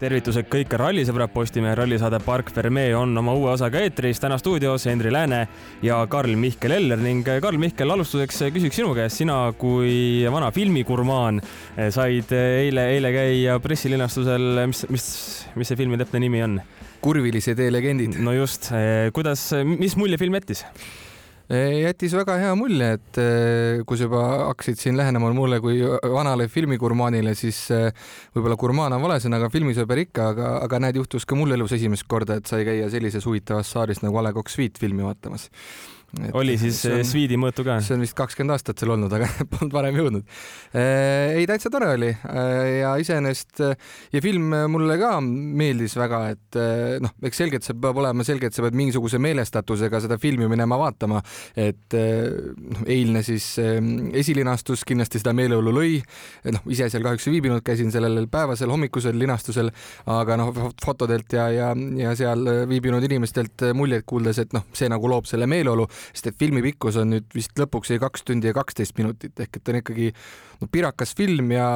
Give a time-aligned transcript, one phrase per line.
[0.00, 4.20] tervitused kõik rallisõbrad, Postimehe rallisaade Park Fermee on oma uue osaga eetris.
[4.20, 5.40] täna stuudios Henri Lääne
[5.82, 11.42] ja Karl-Mihkel Eller ning Karl-Mihkel, alustuseks küsiks sinu käest, sina kui vana filmigurmaan
[11.90, 15.06] said eile, eile käia pressilinastusel, mis, mis,
[15.54, 16.60] mis see filmi täpne nimi on?
[17.00, 18.18] kurvilise tee legendid.
[18.20, 18.72] no just,
[19.16, 20.64] kuidas, mis mulje film jättis?
[21.50, 25.80] Jättis väga hea mulje, et eh, kui sa juba hakkasid siin lähenema mulle kui
[26.14, 27.90] vanale filmigurmaanile, siis eh,
[28.36, 31.74] võib-olla gurmaan on vale sõna, aga filmisõber ikka, aga, aga näed, juhtus ka mul elus
[31.74, 35.48] esimest korda, et sai käia sellises huvitavas saalis nagu A Le Coq Suite filmi vaatamas
[36.18, 37.76] Et oli siis on, Sviidi mõõtu ka?
[37.84, 40.24] see on vist kakskümmend aastat seal olnud, aga polnud varem jõudnud.
[40.74, 46.58] Äh, ei, täitsa tore oli äh, ja iseenesest ja film mulle ka meeldis väga, et
[47.04, 50.78] noh, eks selgelt see peab olema selge, et sa pead mingisuguse meelestatusega seda filmi minema
[50.80, 51.22] vaatama,
[51.54, 56.00] et noh, eilne siis esilinastus kindlasti seda meeleolu lõi.
[56.50, 59.70] noh, ise seal kahjuks ei viibinud, käisin sellel päevasel hommikusel linastusel,
[60.10, 61.70] aga noh, fotodelt ja, ja,
[62.02, 66.38] ja seal viibinud inimestelt muljeid kuuldes, et noh, see nagu loob selle meeleolu sest et
[66.40, 69.74] filmi pikkus on nüüd vist lõpuks jäi kaks tundi ja kaksteist minutit ehk et ta
[69.74, 70.12] on ikkagi
[70.60, 71.66] no pirakas film ja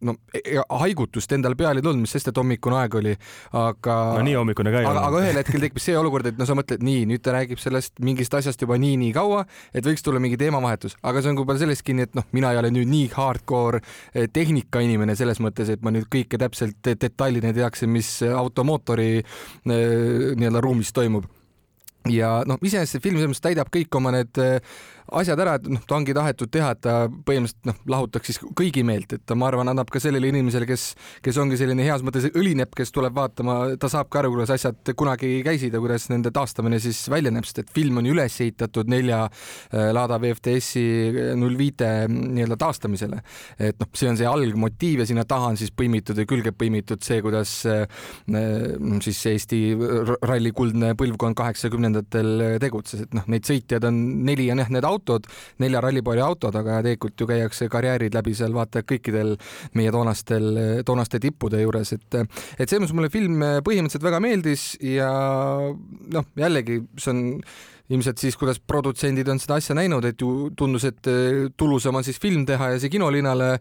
[0.00, 0.14] no
[0.52, 3.14] ja haigutust endal peal ei tulnud, mis sest, et hommikune aeg oli,
[3.56, 3.96] aga.
[4.18, 5.02] no nii hommikune ka ei olnud.
[5.08, 7.96] aga ühel hetkel tekkis see olukord, et no sa mõtled nii, nüüd ta räägib sellest
[8.04, 11.86] mingist asjast juba nii-nii kaua, et võiks tulla mingi teemavahetus, aga see on võib-olla sellest
[11.86, 15.94] kinni, et noh, mina ei ole nüüd nii hardcore eh, tehnikainimene selles mõttes, et ma
[15.94, 19.24] nüüd kõike täpselt detailini teaksin, mis automootori eh,
[19.66, 21.28] nii-öelda ruumis toimub
[22.12, 24.58] ja noh, iseenesest see film selles mõttes täidab kõik oma need äh,
[25.12, 28.82] asjad ära, et noh, ta ongi tahetud teha, et ta põhimõtteliselt noh, lahutaks siis kõigi
[28.86, 30.88] meelt, et ta, ma arvan, annab ka sellele inimesele, kes,
[31.24, 34.92] kes ongi selline heas mõttes õlinepp, kes tuleb vaatama, ta saab ka aru, kuidas asjad
[34.98, 38.90] kunagi käisid ja kuidas nende taastamine siis välja näeb, sest et film on üles ehitatud
[38.90, 43.22] nelja äh, Lada VFTS-i null viite nii-öelda taastamisele.
[43.58, 47.04] et noh, see on see algmotiiv ja sinna taha on siis põimitud ja külge põimitud
[47.06, 47.86] see, kuidas äh,
[49.06, 49.60] siis Eesti
[50.26, 54.95] ralli kuldne põlvkond kaheksakümnendatel tegutses, et noh, neid sõitjaid on neli on jah, need autod,
[55.62, 59.36] nelja rallipaari autod, aga tegelikult ju käiakse karjäärid läbi seal vaata kõikidel
[59.78, 60.50] meie toonastel,
[60.86, 62.20] toonaste tippude juures, et
[62.58, 65.10] et selles mõttes mulle film põhimõtteliselt väga meeldis ja
[66.12, 67.24] noh, jällegi see on
[67.92, 72.06] ilmselt siis, kuidas produtsendid on seda asja näinud, et ju tundus, et eh, tulusam on
[72.06, 73.52] siis film teha ja see kinolinale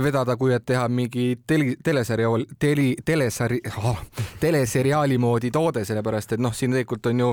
[0.00, 4.00] vedada, kui et teha mingi tele, teleseriaal, teli, telesari- oh,,
[4.40, 7.30] teleseriaali moodi toode, sellepärast et noh, siin tegelikult on ju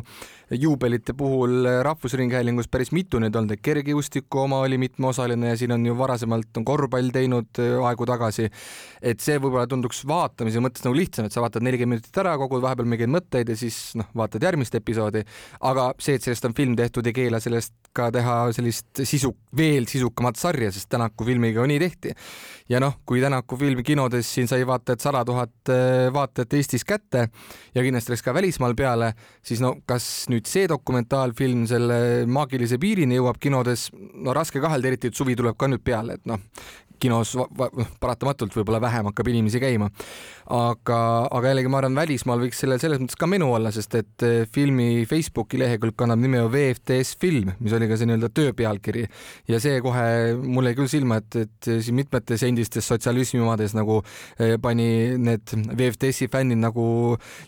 [0.61, 5.85] juubelite puhul Rahvusringhäälingus päris mitu neid olnud, et kergejõustiku oma oli mitmeosaline ja siin on
[5.87, 8.49] ju varasemalt on korvpall teinud eh, aegu tagasi.
[9.01, 12.61] et see võib-olla tunduks vaatamise mõttes nagu lihtsam, et sa vaatad nelikümmend minutit ära, kogud
[12.63, 15.23] vahepeal mingeid mõtteid ja siis noh, vaatad järgmist episoodi,
[15.67, 19.31] aga see, et sellest sellest on film tehtud, ei keela sellest ka teha sellist sisu,
[19.57, 22.13] veel sisukamat sarja, sest Tänaku filmiga nii tehti.
[22.69, 26.85] ja noh, kui Tänaku film kinodes siin sai vaata et sada tuhat äh, vaatajat Eestis
[26.85, 27.27] kätte
[27.75, 29.13] ja kindlasti läks ka välismaal peale,
[29.43, 35.11] siis no kas nüüd see dokumentaalfilm selle maagilise piirini jõuab kinodes, no raske kahelda, eriti
[35.11, 36.39] et suvi tuleb ka nüüd peale, et noh,
[37.01, 37.33] kinos
[38.01, 39.89] paratamatult võib-olla vähem hakkab inimesi käima.
[40.51, 40.99] Aga,
[41.31, 44.43] aga jällegi ma arvan, välismaal võiks sellel selles mõttes ka menu olla, sest et eh,
[44.51, 49.07] filmi Facebooki lehekülg kannab nime VFTS film, mis oli ka see nii-öelda töö pealkiri
[49.49, 50.05] ja see kohe
[50.37, 54.01] mulle jäi küll silma, et, et siin mitmetes endistes sotsialismi omades nagu
[54.37, 56.85] eh, pani need VFTS-i fännid nagu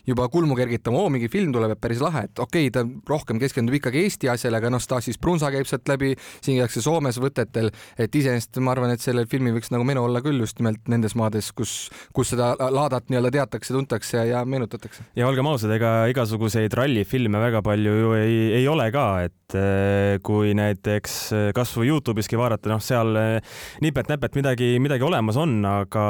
[0.08, 3.38] juba kulmu kergitama, oo mingi film tuleb, et päris lahe, et okei okay,, ta rohkem
[3.42, 7.70] keskendub ikkagi Eesti asjale, aga noh, Stasis Brunsa käib sealt läbi, siin käiakse Soomes võtetel,
[8.00, 10.88] et iseenesest ma arvan, et sellel filmil filmi võiks nagu menu olla küll just nimelt
[10.88, 12.54] nendes maades, kus, kus seda
[12.94, 15.04] laadat nii-öelda teatakse, tuntakse ja meenutatakse.
[15.16, 20.18] ja olgem ausad, ega igasuguseid rallifilme väga palju ju ei, ei ole ka, et eh,
[20.24, 26.04] kui näiteks eh, kasvõi Youtube'iski vaadata, noh, seal eh, nipet-näpet midagi, midagi olemas on, aga,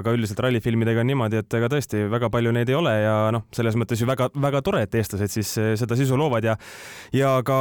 [0.00, 3.46] aga üldiselt rallifilmidega on niimoodi, et ega tõesti väga palju neid ei ole ja noh,
[3.56, 5.52] selles mõttes ju väga-väga tore, et eestlased siis
[5.82, 6.56] seda sisu loovad ja
[7.14, 7.58] ja ka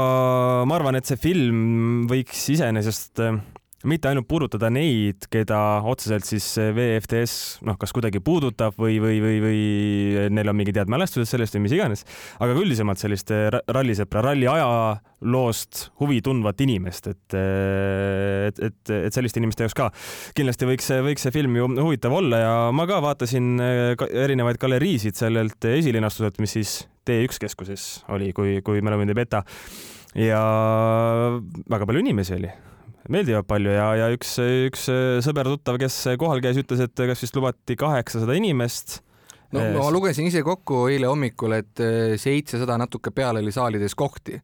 [0.68, 3.24] ma arvan, et see film võiks iseenesest
[3.90, 9.38] mitte ainult puudutada neid, keda otseselt siis VFTS noh, kas kuidagi puudutab või, või, või,
[9.44, 9.60] või
[10.34, 12.06] neil on mingid head mälestused sellest või mis iganes,
[12.40, 13.32] aga ka üldisemalt sellist
[13.76, 19.90] rallisõpra, ralli ajaloost huvi tundvat inimest, et, et, et, et selliste inimeste jaoks ka
[20.38, 23.56] kindlasti võiks, võiks see film ju huvitav olla ja ma ka vaatasin
[24.10, 29.44] erinevaid galeriisid sellelt esilinastuselt, mis siis T1 keskuses oli, kui, kui mälu mind ei peta.
[30.18, 30.40] ja
[31.70, 32.50] väga palju inimesi oli
[33.12, 34.88] meeldivad palju ja, ja üks, üks
[35.26, 39.02] sõber-tuttav, kes kohal käis, ütles, et kas vist lubati kaheksasada inimest.
[39.56, 41.82] No ma lugesin ise kokku eile hommikul, et
[42.20, 44.40] seitsesada natuke peale oli saalides kohti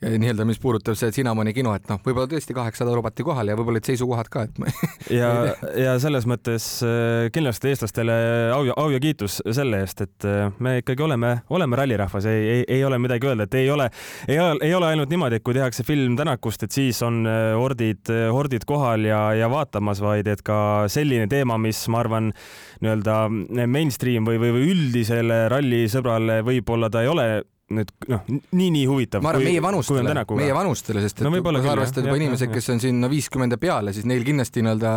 [0.00, 3.80] nii-öelda, mis puudutab see Cinnamoni kino, et noh, võib-olla tõesti kaheksasada lubati kohale ja võib-olla
[3.80, 4.70] olid seisukohad ka, et ma
[5.20, 5.28] ja,
[5.76, 8.16] ja selles mõttes äh, kindlasti eestlastele
[8.54, 12.48] au ja, au ja kiitus selle eest, et äh, me ikkagi oleme, oleme rallirahvas, ei,
[12.54, 13.90] ei, ei ole midagi öelda, et ei ole,
[14.28, 17.52] ei ole, ei ole ainult niimoodi, et kui tehakse film Tänakust, et siis on äh,
[17.60, 22.32] hordid, hordid kohal ja, ja vaatamas, vaid et ka selline teema, mis ma arvan,
[22.80, 23.20] nii-öelda
[23.68, 27.26] mainstream või, või, või üldisele rallisõbrale võib-olla ta ei ole
[27.70, 29.22] nüüd noh, nii-nii huvitav.
[29.22, 32.68] ma arvan, meie vanustele, meie vanustele, sest et no, kui sa arvestad juba inimesed, kes
[32.74, 34.94] on siin viiskümmend ja peale, siis neil kindlasti nii-öelda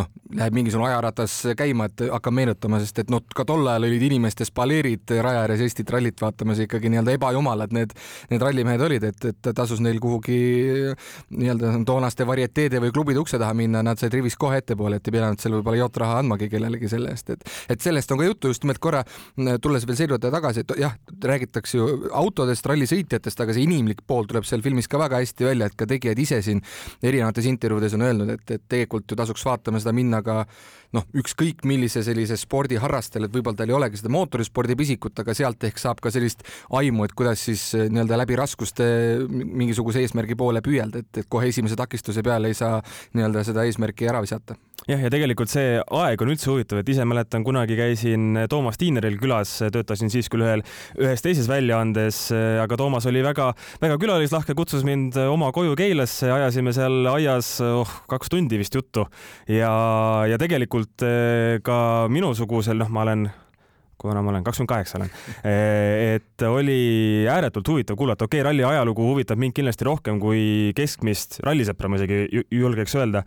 [0.00, 0.08] noh,
[0.38, 4.46] läheb mingisugune ajaratas käima, et hakkab meenutama, sest et noh, ka tol ajal olid inimeste
[4.48, 7.92] spaleerid raja ääres Eestit rallit vaatamas ikkagi nii-öelda ebajumalad need,
[8.32, 10.40] need rallimehed olid, et, et tasus neil kuhugi
[11.36, 15.18] nii-öelda toonaste varieteede või klubide ukse taha minna, nad said rivis kohe ettepoole, et ei
[15.18, 17.44] pidanud seal võib-olla jotraha andmagi kellelegi selle eest, et,
[17.76, 19.04] et sellest on ka juttu just nimelt korra,
[19.60, 20.96] tulles veel juurde tagasi, et jah,
[21.26, 25.70] räägitakse ju autodest, rallisõitjatest, aga see inimlik pool tuleb seal filmis ka väga hästi välja,
[25.70, 26.62] et ka tegijad ise siin
[27.02, 30.42] erinevates intervjuudes on öelnud, et, et tegelikult ju tasuks vaatama seda minna ka
[30.96, 35.66] noh, ükskõik millise sellise spordiharrastajal, et võib-olla tal ei olegi seda mootorispordi pisikut, aga sealt
[35.68, 36.46] ehk saab ka sellist
[36.78, 38.86] aimu, et kuidas siis eh, nii-öelda läbi raskuste
[39.28, 42.80] mingisuguse eesmärgi poole püüelda, et, et kohe esimese takistuse peale ei saa
[43.16, 47.06] nii-öelda seda eesmärki ära visata jah, ja tegelikult see aeg on üldse huvitav, et ise
[47.08, 50.62] mäletan, kunagi käisin Toomas Tiineril külas, töötasin siis küll ühel,
[51.00, 52.20] ühes teises väljaandes,
[52.62, 58.30] aga Toomas oli väga-väga külalislahke, kutsus mind oma koju Keilasse, ajasime seal aias oh, kaks
[58.32, 59.06] tundi vist juttu.
[59.50, 59.72] Ja,
[60.28, 63.26] ja tegelikult eh, ka minusugusel, noh, ma olen
[63.98, 65.10] kuna ma olen kakskümmend kaheksa olen,
[66.14, 71.40] et oli ääretult huvitav kuulata, okei okay,, ralli ajalugu huvitab mind kindlasti rohkem kui keskmist
[71.46, 73.24] rallisõpra, ma isegi julgeks öelda.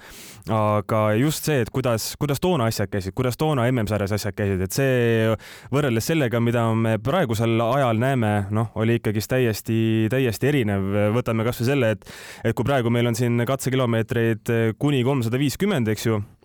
[0.54, 4.76] aga just see, et kuidas, kuidas toona asjad käisid, kuidas toona MM-sarjas asjad käisid, et
[4.76, 5.36] see
[5.74, 10.90] võrreldes sellega, mida me praegusel ajal näeme, noh, oli ikkagist täiesti, täiesti erinev.
[11.16, 12.12] võtame kasvõi selle, et,
[12.44, 16.39] et kui praegu meil on siin katsekilomeetreid kuni kolmsada viiskümmend, eks ju Eh,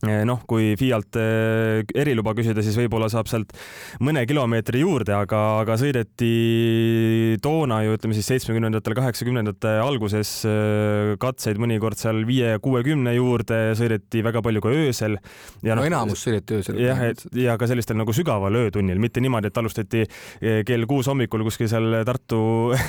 [0.00, 3.52] noh, kui FIAlt eh, eriluba küsida, siis võib-olla saab sealt
[4.00, 11.60] mõne kilomeetri juurde, aga, aga sõideti toona ju ütleme siis seitsmekümnendatel, kaheksakümnendate alguses eh, katseid
[11.60, 15.18] mõnikord seal viie ja kuuekümne juurde, sõideti väga palju ka öösel.
[15.66, 16.80] ja no, no enamus sõideti öösel.
[16.80, 20.06] jah, et ja ka sellistel nagu sügaval öötunnil, mitte niimoodi, et alustati
[20.40, 22.40] kell kuus hommikul kuskil seal Tartu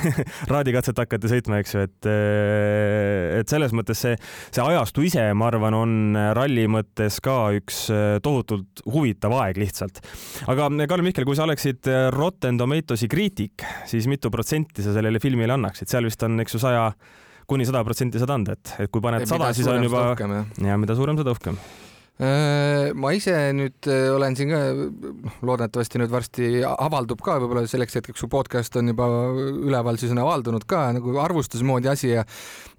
[0.52, 2.10] raadikatset hakati sõitma, eks ju, et
[3.42, 4.16] et selles mõttes see,
[4.48, 9.58] see ajastu ise, ma arvan, on ralli mõttes mõttes ka üks äh, tohutult huvitav aeg
[9.60, 10.00] lihtsalt.
[10.46, 14.94] aga äh, Karl Mihkel, kui sa oleksid äh, Rotten Tomatoes'i kriitik, siis mitu protsenti sa
[14.94, 16.90] sellele filmile annaksid, seal vist on, eks ju, saja
[17.46, 20.14] kuni sada protsenti saad anda, et, et kui paned sada, siis on juba,
[20.62, 21.58] ja mida suurem, seda uhkem
[22.22, 27.98] ma ise nüüd äh, olen siin ka, noh, loodetavasti nüüd varsti avaldub ka, võib-olla selleks
[27.98, 32.22] hetkeks, kui podcast on juba üleval, siis on avaldunud ka nagu arvustuse moodi asi ja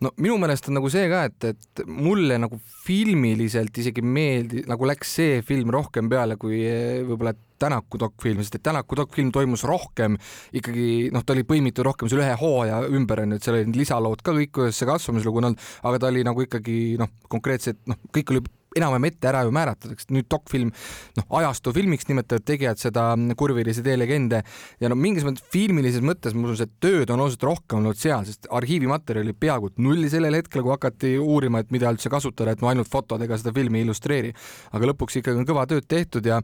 [0.04, 4.88] no minu meelest on nagu see ka, et, et mulle nagu filmiliselt isegi meeldi, nagu
[4.88, 9.62] läks see film rohkem peale kui äh, võib-olla Tänaku dokfilm, sest et Tänaku dokfilm toimus
[9.68, 10.18] rohkem
[10.56, 14.24] ikkagi noh, ta oli põimitud rohkem selle ühe hooaja ümber onju, et seal olid lisalood
[14.26, 18.00] ka kõik, kuidas see kasvamislugu on olnud, aga ta oli nagu ikkagi noh, konkreetselt noh,
[18.12, 18.44] kõik oli
[18.78, 20.72] enam-vähem ette ära ju määratud, eks nüüd dokfilm,
[21.20, 23.06] noh, ajastu filmiks nimetavad tegijad seda
[23.40, 24.44] kurvilisi teelegende
[24.82, 28.26] ja no mingis mõttes filmilises mõttes ma usun, see tööd on oluliselt rohkem olnud seal,
[28.28, 32.72] sest arhiivimaterjali peaaegu nulli sellel hetkel, kui hakati uurima, et mida üldse kasutada, et no
[32.72, 34.34] ainult fotodega seda filmi illustreeri.
[34.74, 36.42] aga lõpuks ikkagi on kõva tööd tehtud ja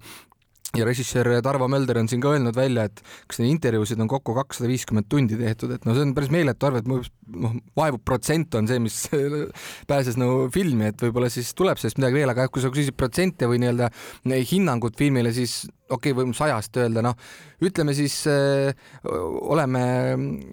[0.78, 4.36] ja režissöör Tarvo Mölder on siin ka öelnud välja, et kas neid intervjuusid on kokku
[4.38, 8.54] kakssada viiskümmend tundi tehtud, et no see on päris meeletu arv, et noh, vaevu protsent
[8.60, 9.00] on see, mis
[9.90, 13.50] pääses nagu filmi, et võib-olla siis tuleb sellest midagi veel, aga kui sa küsid protsente
[13.50, 13.90] või nii-öelda
[14.52, 17.18] hinnangut filmile, siis okei okay,, võime sajast öelda, noh,
[17.66, 18.70] ütleme siis öö,
[19.50, 19.84] oleme,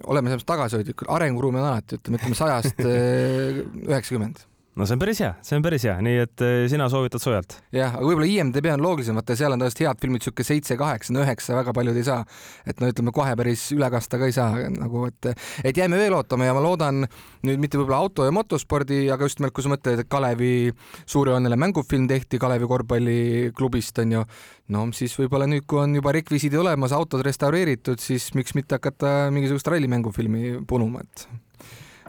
[0.09, 4.47] oleme selles tagasihoidlikud, arenguruumi on alati, ütleme, ütleme sajast üheksakümmend
[4.77, 7.57] no see on päris hea, see on päris hea, nii et eh, sina soovitad soojalt.
[7.73, 11.15] jah, aga võib-olla IMDB on loogilisem, vaata seal on tõesti head filmid, sihuke seitse, kaheksa,
[11.15, 12.19] no üheksa väga paljud ei saa.
[12.67, 15.31] et no ütleme kohe päris üle kasta ka ei saa nagu, et,
[15.65, 17.07] et jääme veel ootama ja ma loodan
[17.47, 20.53] nüüd mitte võib-olla auto ja motospordi, aga just nimelt, kui sa mõtled, et Kalevi
[21.09, 24.23] suurejooneline mängufilm tehti Kalevi korvpalliklubist onju,
[24.75, 29.31] no siis võib-olla nüüd, kui on juba rekvisiidid olemas, autod restaureeritud, siis miks mitte hakata
[29.33, 31.27] mingisugust rallimängufilmi punuma, et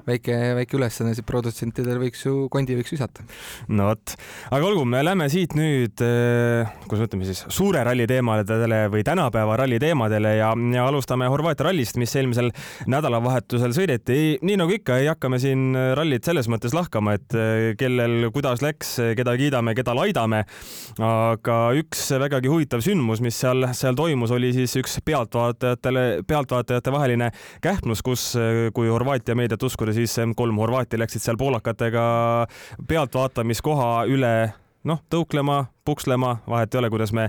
[0.08, 3.24] väike, väike ülesanne, siis produtsentidel võiks ju, kondi võiks visata.
[3.68, 4.14] no vot,
[4.50, 9.04] aga olgu, me lähme siit nüüd, eh, kuidas me ütleme siis, suure ralli teemadele või
[9.06, 12.50] tänapäeva ralli teemadele ja, ja alustame Horvaatia rallist, mis eelmisel
[12.90, 14.38] nädalavahetusel sõideti.
[14.42, 18.64] nii nagu ikka, ei hakka me siin rallit selles mõttes lahkama, et eh, kellel kuidas
[18.64, 20.44] läks, keda kiidame, keda laidame.
[20.98, 27.30] aga üks vägagi huvitav sündmus, mis seal, seal toimus, oli siis üks pealtvaatajatele, pealtvaatajate vaheline
[27.64, 28.30] kähmlus, kus,
[28.74, 32.04] kui Horvaatia meediat uskuda, siis kolm Horvaati läksid seal poolakatega
[32.88, 34.32] pealtvaatamiskoha üle
[34.88, 37.28] noh, tõuklema, pukslema, vahet ei ole, kuidas me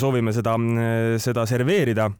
[0.00, 0.56] soovime seda,
[1.22, 2.10] seda serveerida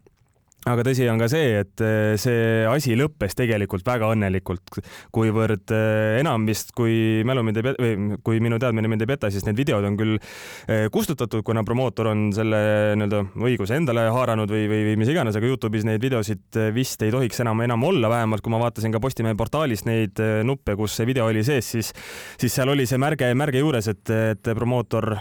[0.70, 4.78] aga tõsi on ka see, et eh, see asi lõppes tegelikult väga õnnelikult,
[5.14, 9.10] kuivõrd eh, enam vist, kui mälu mind ei peta või kui minu teadmine mind ei
[9.10, 12.62] peta, siis need videod on küll eh, kustutatud, kuna promootor on selle
[12.98, 17.14] nii-öelda õiguse endale haaranud või, või, või mis iganes, aga Youtube'is neid videosid vist ei
[17.14, 21.08] tohiks enam enam olla, vähemalt kui ma vaatasin ka Postimehe portaalis neid nuppe, kus see
[21.10, 21.92] video oli sees, siis,
[22.38, 25.16] siis seal oli see märge, märge juures, et, et promootor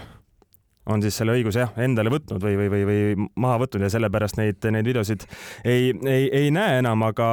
[0.93, 4.39] on siis selle õiguse jah, endale võtnud või, või, või, või maha võtnud ja sellepärast
[4.39, 5.25] neid, neid videosid
[5.63, 7.27] ei, ei, ei näe enam, aga,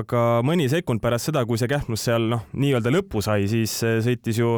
[0.00, 4.40] aga mõni sekund pärast seda, kui see kähmlus seal noh, nii-öelda lõppu sai, siis sõitis
[4.40, 4.56] ju,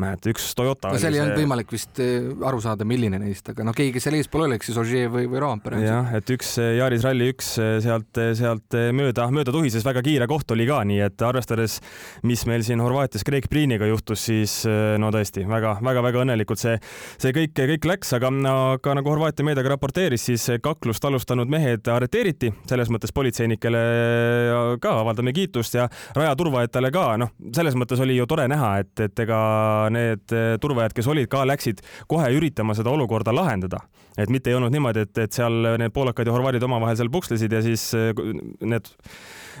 [0.00, 0.92] mäleta, üks Toyota.
[0.94, 1.44] no seal ei olnud see...
[1.44, 4.80] võimalik vist eh, aru saada, milline neist, aga noh, keegi, seal eespool oli, eks siis
[4.80, 5.80] Ogier või, või Roompere.
[5.84, 7.52] jah, et üks Yaris Rally üks
[7.84, 11.78] sealt, sealt mööda, mööda tuhises, väga kiire koht oli ka, nii et arvestades,
[12.26, 14.60] mis meil siin Horvaatias Craig Priiniga juhtus, siis
[15.00, 16.76] no tõesti väga-väga-väga õnnelikult see,
[17.20, 18.30] see kõik kõik läks, aga,
[18.74, 23.82] aga nagu Horvaatia meedia ka raporteeris, siis kaklust alustanud mehed arreteeriti, selles mõttes politseinikele
[24.82, 25.86] ka avaldame kiitust ja
[26.16, 29.40] rajaturvajatele ka, noh, selles mõttes oli ju tore näha, et, et ega
[29.94, 33.84] need turvajad, kes olid ka, läksid kohe üritama seda olukorda lahendada.
[34.18, 37.52] et mitte ei olnud niimoodi, et, et seal need poolakad ja horvaadid omavahel seal pukslesid
[37.52, 38.90] ja siis need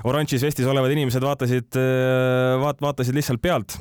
[0.04, 1.78] oranžis vestis olevad inimesed vaatasid,
[2.60, 3.78] vaat-, vaatasid lihtsalt pealt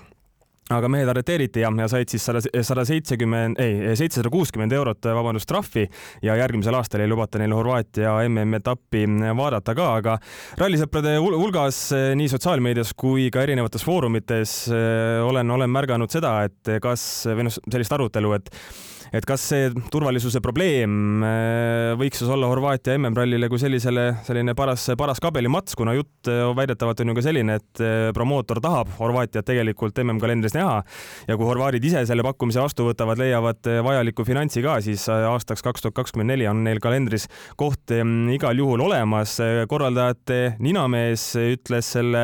[0.73, 5.49] aga mehed arreteeriti ja, ja said siis sada, sada seitsekümmend, ei, seitsesada kuuskümmend eurot, vabandust,
[5.49, 5.87] trahvi.
[6.25, 9.05] Ja järgmisel aastal ei lubata neil Horvaatia MM-etappi
[9.37, 10.17] vaadata ka, aga
[10.59, 11.81] rallisõprade hulgas
[12.19, 17.59] nii sotsiaalmeedias kui ka erinevates foorumites eh, olen, olen märganud seda, et kas või noh,
[17.69, 18.53] sellist arutelu, et
[19.15, 24.85] et kas see turvalisuse probleem äh, võiks siis olla Horvaatia MM-rallile kui sellisele selline paras,
[24.99, 29.47] paras kabelimats, kuna jutt äh, väidetavalt on ju ka selline, et äh, promootor tahab Horvaatiat
[29.47, 30.79] tegelikult MM-kalendris näha
[31.27, 35.85] ja kui horvaadid ise selle pakkumise vastu võtavad, leiavad vajaliku finantsi ka, siis aastaks kaks
[35.85, 37.27] tuhat kakskümmend neli on neil kalendris
[37.59, 37.93] koht
[38.33, 39.37] igal juhul olemas.
[39.69, 42.23] korraldajate ninamees ütles selle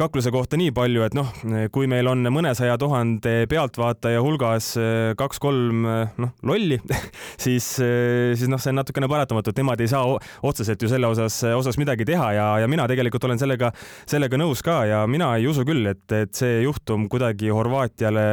[0.00, 1.30] kakluse kohta nii palju, et noh,
[1.74, 4.72] kui meil on mõnesaja tuhande pealtvaataja hulgas
[5.18, 6.78] kaks-kolm noh, lolli
[7.44, 10.04] siis, siis noh, see on natukene paratamatu, et nemad ei saa
[10.44, 13.70] otseselt ju selle osas, osas midagi teha ja, ja mina tegelikult olen sellega,
[14.10, 18.24] sellega nõus ka ja mina ei usu küll, et, et see juhtum kuidagi Horvaatiale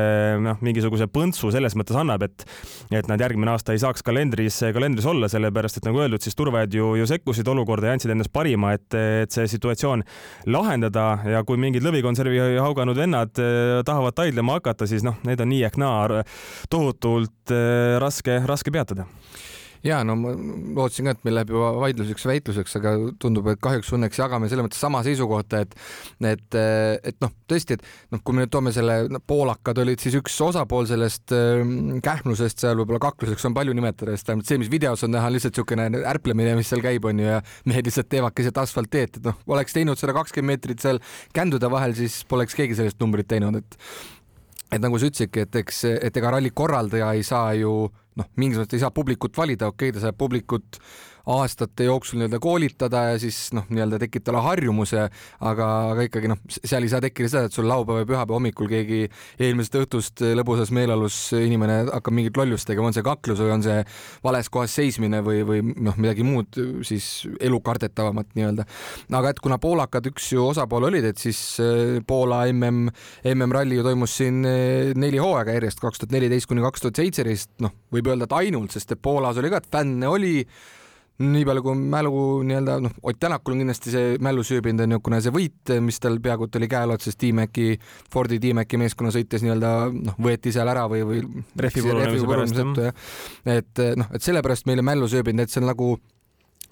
[0.41, 2.45] noh, mingisuguse põntsu selles mõttes annab, et
[2.91, 6.75] et nad järgmine aasta ei saaks kalendris, kalendris olla, sellepärast et nagu öeldud, siis turvajad
[6.75, 10.03] ju, ju sekkusid olukorda ja andsid endast parima, et, et see situatsioon
[10.51, 15.51] lahendada ja kui mingid lõvikonservi hauganud vennad eh, tahavad taidlema hakata, siis noh, need on
[15.51, 16.23] nii ehk naa
[16.71, 17.70] tohutult eh,
[18.03, 19.07] raske, raske peatada.
[19.81, 20.31] Ja no ma
[20.77, 24.67] lootsin ka, et meil läheb juba vaidluseks väitluseks, aga tundub, et kahjuks õnneks jagame selles
[24.67, 25.73] mõttes sama seisukohta, et
[26.31, 26.57] et,
[27.09, 30.37] et noh, tõesti, et noh, kui me nüüd toome selle no,, poolakad olid siis üks
[30.45, 31.63] osapool sellest äh,
[32.05, 35.57] kähmlusest seal võib-olla kakluseks on palju nimetada, sest vähemalt see, mis videos on näha, lihtsalt
[35.57, 39.41] niisugune ärplemine, mis seal käib, on ju, ja mehed lihtsalt teevad keset asfaltteed, et noh,
[39.49, 41.01] oleks teinud seda kakskümmend meetrit seal
[41.33, 43.77] kändude vahel, siis poleks keegi sellist numbrit teinud, et
[44.71, 47.73] et nagu sa ütlesidki, et eks, et ega ralli korraldaja ei saa ju
[48.17, 50.79] noh, mingis mõttes ei saa publikut valida, okei okay,, ta saab publikut
[51.29, 55.07] aastate jooksul nii-öelda koolitada ja siis noh, nii-öelda tekitada harjumuse,
[55.39, 58.69] aga, aga ikkagi noh, seal ei saa tekkida seda, et sul laupäeva ja pühapäeva hommikul
[58.71, 59.03] keegi
[59.41, 63.77] eelmisest õhtust lõbusas meeleolus inimene hakkab mingit lollust tegema, on see kaklus või on see
[64.23, 68.65] vales kohas seismine või, või noh, midagi muud siis elukardetavamat nii-öelda.
[69.19, 72.91] aga et kuna poolakad üks ju osapool olid, et siis äh, Poola mm,
[73.35, 77.53] MM-ralli ju toimus siin äh, neli hooaega järjest, kaks tuhat neliteist kuni kaks tuhat seitseteist,
[77.63, 80.35] noh, võib öelda, et ainult, sest et Poolas oli ka, et fänne oli
[81.21, 82.13] nii palju kui mälu
[82.47, 86.19] nii-öelda noh, Ott Tänakul on kindlasti see mällu süübinud onju, kuna see võit, mis tal
[86.23, 87.67] peaaegu et oli käe otsas T-Maci,
[88.13, 91.21] Fordi T-Maci meeskonna sõites nii-öelda noh, võeti seal ära või, või
[93.57, 95.93] et noh, et sellepärast meile mällu sööbinud, et see on nagu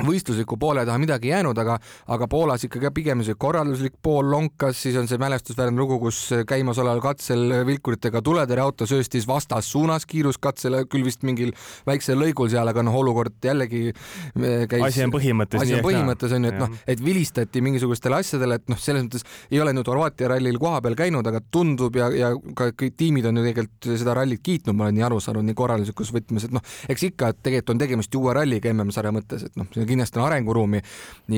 [0.05, 1.75] võistlusliku poole taha midagi jäänud, aga,
[2.13, 7.01] aga Poolas ikkagi pigem see korralduslik pool lonkas, siis on see mälestusväärne lugu, kus käimasoleval
[7.03, 11.51] katsel vilkuritega tuletõrjeauto sööstis vastassuunas kiiruskatsele, küll vist mingil
[11.87, 14.85] väiksel lõigul seal, aga noh, olukord jällegi eh, käis.
[14.87, 15.63] asi on põhimõttes.
[15.63, 19.27] asi on põhimõttes on ju, et noh, et vilistati mingisugustele asjadele, et noh, selles mõttes
[19.51, 23.41] ei ole nüüd Horvaatia rallil kohapeal käinud, aga tundub ja, ja ka kõik tiimid on
[23.41, 26.63] ju tegelikult seda rallit kiitnud, ma olen nii aru saanud, nii korralduslikus võtmes, et noh,
[26.91, 30.27] eks ikka, et tegelikult on tegemist ju uue ralliga MM-sarja mõttes, et noh, kindlasti on
[30.27, 30.81] arenguruumi.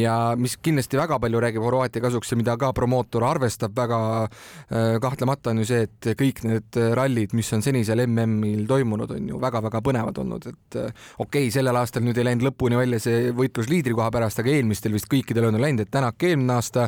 [0.01, 4.99] Ja mis kindlasti väga palju räägib Horvaatia kasuks ja mida ka promootor arvestab väga äh,
[5.03, 9.41] kahtlemata on ju see, et kõik need rallid, mis on senisel MM-il toimunud, on ju
[9.41, 13.31] väga-väga põnevad olnud, et äh, okei okay,, sellel aastal nüüd ei läinud lõpuni välja see
[13.35, 16.87] võitlus liidrikoha pärast, aga eelmistel vist kõikidel on läinud, et Tänak eelmine aasta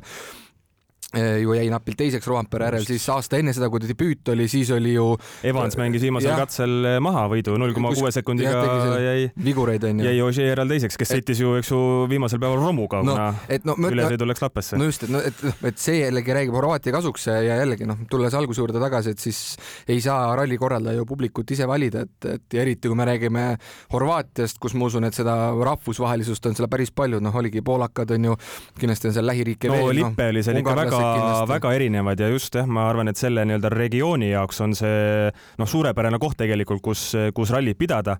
[1.13, 4.71] ju jäi napilt teiseks Roampere järel, siis aasta enne seda, kui ta debüüt oli, siis
[4.73, 5.05] oli ju.
[5.45, 8.63] Evans mängis viimasel ja, katsel eh, maha võidu, null koma kuue sekundiga
[9.03, 10.07] jäi, vigureid onju.
[10.07, 14.27] jäi Ožeeral teiseks, kes sõitis ju, eks ju, viimasel päeval romuga no,, kuna no, ülesõidu
[14.29, 14.79] läks lappesse.
[14.79, 18.33] no just, et no et, et see jällegi räägib Horvaatia kasuks ja jällegi noh, tulles
[18.37, 19.43] alguse juurde tagasi, et siis
[19.91, 23.45] ei saa ralli korraldaja ju publikut ise valida, et, et ja eriti kui me räägime
[23.93, 28.31] Horvaatiast, kus ma usun, et seda rahvusvahelisust on seal päris palju, noh, oligi poolakad on
[28.31, 28.37] ju,
[28.79, 30.03] kindlasti on seal lähiriike no, veel.
[30.03, 31.02] no lippe oli seal ikka väga
[31.49, 35.29] väga erinevad ja just jah, ma arvan, et selle nii-öelda regiooni jaoks on see
[35.59, 37.05] noh, suurepärane koht tegelikult, kus,
[37.35, 38.17] kus rallit pidada.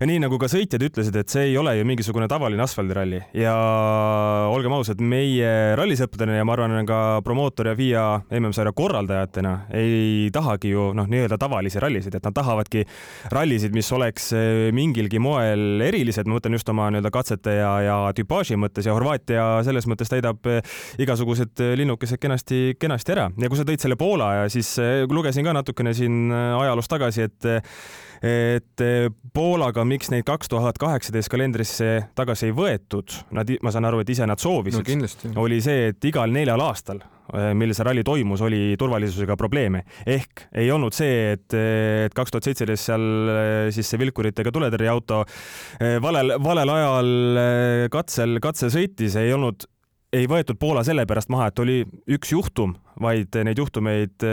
[0.00, 3.20] ja nii nagu ka sõitjad ütlesid, et see ei ole ju mingisugune tavaline asfaldiralli.
[3.36, 3.54] Ja
[4.52, 8.04] olgem ausad, meie rallisõppedena ja ma arvan, ka promootor ja FIA
[8.38, 12.84] MM-sarja korraldajatena ei tahagi ju noh, nii-öelda tavalisi rallisid, et nad tahavadki
[13.34, 14.30] rallisid, mis oleks
[14.76, 19.46] mingilgi moel erilised, ma mõtlen just oma nii-öelda katsete ja, ja tüpaaži mõttes ja Horvaatia
[19.66, 20.46] selles mõttes täidab
[21.02, 23.28] igasugused linnukesed kenasti kenasti ära.
[23.40, 26.90] Ja kui sa tõid selle Poola ja siis eh, lugesin ka natukene siin eh, ajaloos
[26.92, 27.50] tagasi, et
[28.26, 33.88] et eh, Poolaga, miks neid kaks tuhat kaheksateist kalendrisse tagasi ei võetud, nad, ma saan
[33.90, 34.88] aru, et ise nad soovisid.
[35.34, 37.04] No,, oli see, et igal neljal aastal
[37.58, 39.80] mil see ralli toimus, oli turvalisusega probleeme.
[40.06, 43.06] ehk ei olnud see, et, et kaks tuhat seitseteist seal
[43.74, 45.24] siis see vilkuritega tuletõrjeauto
[46.06, 47.10] valel, valel ajal
[47.90, 49.66] katsel, katsel sõitis, ei olnud
[50.14, 51.78] ei võetud Poola sellepärast maha, et oli
[52.16, 54.26] üks juhtum, vaid neid juhtumeid,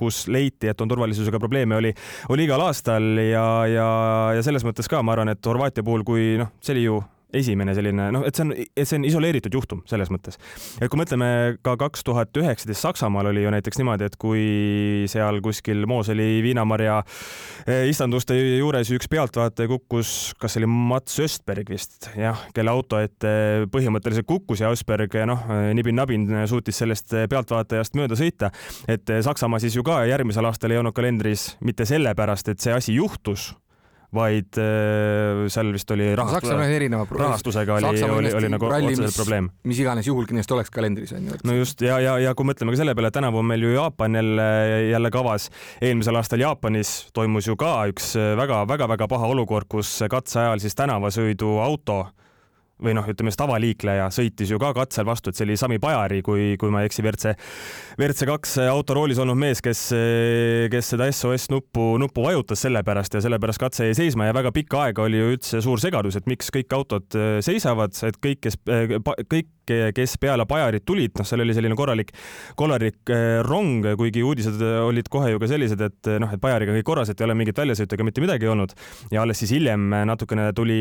[0.00, 1.92] kus leiti, et on turvalisusega probleeme, oli,
[2.34, 3.86] oli igal aastal ja, ja,
[4.36, 6.98] ja selles mõttes ka ma arvan, et Horvaatia puhul, kui noh, see oli ju
[7.36, 10.38] esimene selline noh, et see on, et see on isoleeritud juhtum selles mõttes.
[10.80, 15.42] et kui mõtleme ka kaks tuhat üheksateist Saksamaal oli ju näiteks niimoodi, et kui seal
[15.44, 17.02] kuskil Mooseli viinamarja
[17.66, 23.00] eh, istanduste juures üks pealtvaataja kukkus, kas see oli Mats Östberg vist, jah, kelle auto
[23.02, 25.44] ette põhimõtteliselt kukkus ja Östberg noh,
[25.76, 28.52] nibin-nabin suutis sellest pealtvaatajast mööda sõita.
[28.88, 32.96] et Saksamaa siis ju ka järgmisel aastal ei olnud kalendris mitte sellepärast, et see asi
[32.96, 33.52] juhtus
[34.14, 39.50] vaid äh, seal vist oli rahastus, rahastusega oli, oli, oli nagu otseselt probleem.
[39.68, 41.40] mis iganes juhul kindlasti oleks kalendris on ju.
[41.44, 43.74] no just ja, ja, ja kui mõtleme ka selle peale, et tänavu on meil ju
[43.74, 44.48] Jaapan jälle,
[44.88, 45.50] jälle kavas.
[45.80, 51.58] eelmisel aastal Jaapanis toimus ju ka üks väga-väga-väga paha olukord, kus katse ajal siis tänavasõidu
[51.64, 52.06] auto
[52.82, 56.20] või noh, ütleme siis tavaliikleja sõitis ju ka katsel vastu, et see oli Sami Pajari,
[56.26, 57.34] kui, kui ma ei eksi, WRC,
[57.98, 59.88] WRC kaks autoroolis olnud mees, kes,
[60.72, 64.86] kes seda SOS nuppu, nuppu vajutas sellepärast ja sellepärast katse jäi seisma ja väga pikka
[64.86, 68.60] aega oli ju üldse suur segadus, et miks kõik autod seisavad, et kõik, kes,
[69.28, 72.12] kõik kes peale Pajarit tulid, noh, seal oli selline korralik,
[72.58, 76.86] korralik eh, rong, kuigi uudised olid kohe ju ka sellised, et noh, et Pajariga kõik
[76.88, 78.74] korras, et ei ole mingit väljasõitu ega mitte midagi olnud.
[79.12, 80.80] ja alles siis hiljem natukene tuli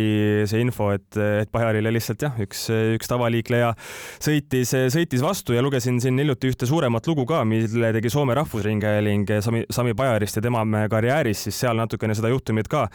[0.49, 1.51] see info, et, et
[1.87, 3.71] Pajarile lihtsalt jah, üks, üks tavaliikleja
[4.19, 9.29] sõitis, sõitis vastu ja lugesin siin hiljuti ühte suuremat lugu ka, mille tegi Soome Rahvusringhääling
[9.41, 12.87] Sami, Sami Pajarist ja tema karjäärist, siis seal natukene seda juhtumit ka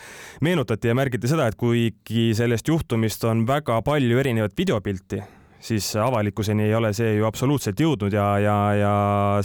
[0.44, 5.22] meenutati ja märgiti seda, et kuigi sellest juhtumist on väga palju erinevat videopilti
[5.62, 8.94] siis avalikkuseni ei ole see ju absoluutselt jõudnud ja, ja, ja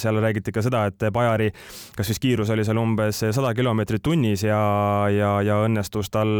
[0.01, 1.51] seal räägiti ka seda, et Pajari,
[1.97, 4.59] kas siis kiirus oli seal umbes sada kilomeetrit tunnis ja,
[5.13, 6.33] ja, ja õnnestus tal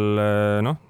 [0.66, 0.82] noh,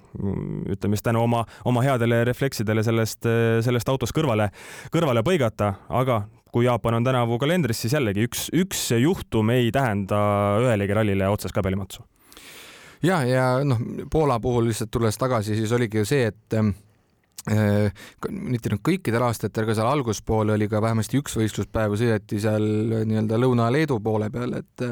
[0.72, 3.28] ütleme siis tänu oma, oma headele refleksidele sellest,
[3.64, 4.48] sellest autost kõrvale,
[4.94, 6.22] kõrvale põigata, aga
[6.52, 10.18] kui Jaapan on tänavu kalendris, siis jällegi üks, üks juhtum ei tähenda
[10.62, 12.02] ühelegi rallile otsest kabelimatsu.
[13.02, 16.60] ja, ja noh, Poola puhul lihtsalt tulles tagasi, siis oligi ju see, et
[17.46, 22.64] mitte nüüd kõikidel aastatel, aga seal alguspool oli ka vähemasti üks võistluspäev sõideti seal
[23.08, 24.84] nii-öelda Lõuna-Leedu poole peal, et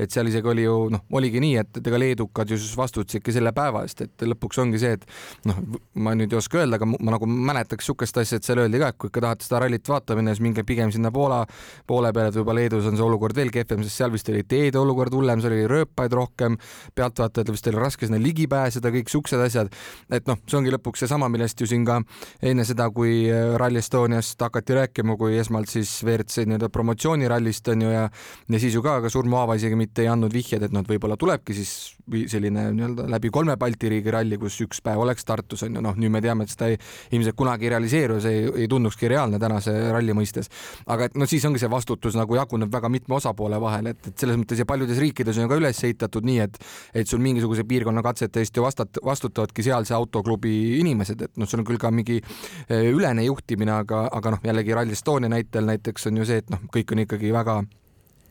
[0.00, 3.34] et seal isegi oli ju noh, oligi nii, et, et ega leedukad ju siis vastutasidki
[3.34, 5.06] selle päeva eest, et lõpuks ongi see, et
[5.48, 5.60] noh,
[6.02, 8.90] ma nüüd ei oska öelda, aga ma nagu mäletaks niisugust asja, et seal öeldi ka,
[8.92, 11.42] et kui ikka tahate seda rallit vaatama minna, siis minge pigem sinna Poola
[11.86, 14.80] poole peale, et võib-olla Leedus on see olukord veel kehvem, sest seal vist oli teede
[14.80, 16.58] olukord hullem, seal oli rööpaid rohkem,
[16.96, 19.72] pealtvaatajatel vist oli raske sinna ligi pääseda, kõik siuksed asjad,
[20.10, 22.02] et noh, see ongi lõpuks seesama, millest ju siin kuulasin ka
[22.42, 27.82] enne seda, kui äh, Rally Estoniast hakati rääkima, kui esmalt siis WRC nii-öelda promotsioonirallist on
[27.82, 28.08] ju ja
[28.48, 30.88] ja siis ju ka, aga Surmo Aava isegi mitte ei andnud vihjeid, et noh, et
[30.88, 31.94] võib-olla tulebki siis
[32.28, 35.96] selline nii-öelda läbi kolme Balti riigi ralli, kus üks päev oleks Tartus on ju, noh,
[35.96, 36.78] nüüd me teame, et seda ei,
[37.12, 40.50] ilmselt kunagi ei realiseeru, see ei, ei tundukski reaalne tänase ralli mõistes.
[40.86, 44.18] aga et no siis ongi see vastutus nagu jaguneb väga mitme osapoole vahel, et, et
[44.18, 46.58] selles mõttes ja paljudes riikides on ju ka üles ehitatud nii, et
[46.94, 51.62] et sul mingisuguse piirkonna katsete eest ju vastat-, vastutavadki sealse autoklubi inimesed, et noh, sul
[51.62, 52.20] on küll ka mingi
[52.68, 56.50] eh, ülene juhtimine, aga, aga noh, jällegi Rally Estonia näitel näiteks on ju see, et
[56.52, 57.62] noh, kõik on ikkagi väga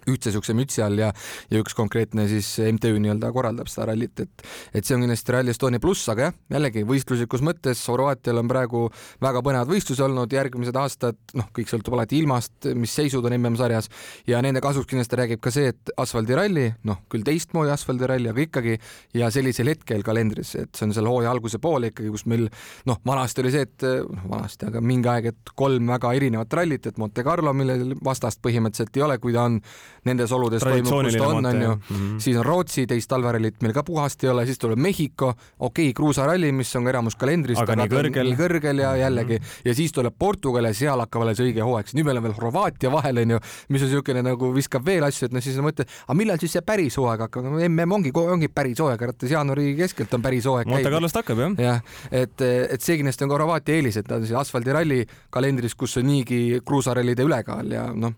[0.09, 1.11] ühtse siukse mütsi all ja,
[1.51, 5.53] ja üks konkreetne siis MTÜ nii-öelda korraldab seda rallit, et, et see on kindlasti Rally
[5.53, 8.83] Estonia pluss, aga jah, jällegi võistluslikus mõttes Horvaatial on praegu
[9.21, 13.89] väga põnevad võistlused olnud, järgmised aastad, noh, kõik sõltub alati ilmast, mis seisud on MM-sarjas
[14.29, 18.77] ja nende kasuks kindlasti räägib ka see, et asfaldiralli, noh, küll teistmoodi asfaldiralli, aga ikkagi
[19.17, 22.47] ja sellisel hetkel kalendris, et see on seal hooaja alguse poole ikkagi, kus meil
[22.89, 26.89] noh, vanasti oli see, et noh, vanasti, aga mingi aeg, et kolm väga erinevat rallit,
[26.89, 29.59] et Monte Carlo, millel vastast põhimõtteliselt ei ole, kui ta on
[30.07, 31.81] nendes oludes toimub, kus ta on, onju mm.
[31.89, 32.19] -hmm.
[32.19, 35.93] siis on Rootsi, teist talverallit meil ka puhast ei ole, siis tuleb Mehhiko, okei okay,,
[35.93, 38.29] kruusaralli, mis on ka enamus kalendrist, aga, nii kõrgel.
[38.29, 39.01] nii kõrgel ja mhm.
[39.01, 39.69] jällegi mm -hmm.
[39.69, 42.33] ja siis tuleb Portugal ja seal hakkab alles õige hooaeg, siis nüüd meil on veel
[42.33, 46.17] Horvaatia vahel, onju, mis on niisugune nagu viskab veel asju, et noh, siis mõtled, aga
[46.17, 50.21] millal siis see päris hooaeg hakkab, mm ongi, ongi päris hooaeg, arvates jaanuari keskelt on
[50.21, 50.67] päris hooaeg.
[50.67, 51.53] Monte Carlost hakkab jah.
[51.57, 55.75] jah, et, et see kindlasti on ka Horvaatia eelis, et ta on siis asfaldiralli kalendris,
[55.75, 58.15] kus on niigi kruusarallide ülekaal ja noh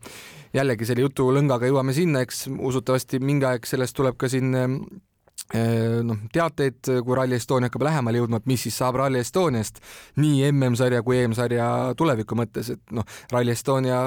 [0.53, 4.53] jällegi selle jutulõngaga jõuame sinna, eks usutavasti mingi aeg sellest tuleb ka siin
[5.53, 9.79] noh, teateid, kui Rally Estonia hakkab lähemale jõudma, et mis siis saab Rally Estoniast
[10.21, 11.67] nii MM-sarja kui EM-sarja
[11.99, 13.99] tuleviku mõttes, et noh, Rally Estonia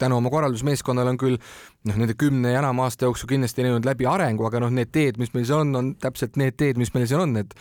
[0.00, 4.08] tänu oma korraldusmeeskonnale on küll noh, nende kümne ja enama aasta jooksul kindlasti näinud läbi
[4.10, 7.08] arengu, aga noh, need teed, mis meil seal on, on täpselt need teed, mis meil
[7.08, 7.56] seal on, et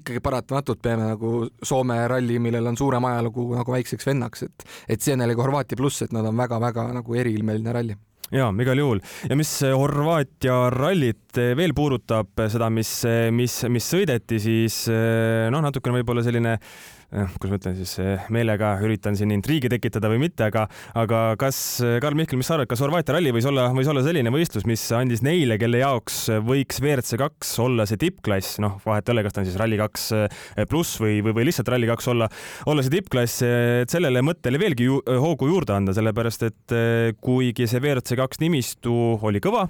[0.00, 1.36] ikkagi paratamatult peame nagu
[1.68, 5.80] Soome ralli, millel on suurem ajalugu nagu väikseks vennaks, et et see on jällegi Horvaatia
[5.80, 7.98] pluss, et nad on väga-väga nagu eriilmeline ralli
[8.34, 9.00] ja igal juhul.
[9.30, 12.92] Ja mis Horvaatia rallit veel puudutab, seda, mis,
[13.32, 18.74] mis, mis sõideti, siis noh, natukene võib-olla selline Eh, kuidas ma ütlen siis, eh, meelega
[18.84, 20.66] üritan siin intriigi tekitada või mitte, aga,
[20.98, 24.02] aga kas, eh, Karl Mihkel, mis sa arvad, kas Horvaatia ralli võis olla, võis olla
[24.04, 29.08] selline võistlus, mis andis neile, kelle jaoks võiks WRC kaks olla see tippklass, noh, vahet
[29.08, 32.28] ei ole, kas ta on siis Rally2 pluss või, või, või lihtsalt Rally2 olla,
[32.68, 36.76] olla see tippklass, et sellele mõttele veelgi ju, hoogu juurde anda, sellepärast et
[37.24, 39.64] kuigi see WRC kaks nimistu oli kõva,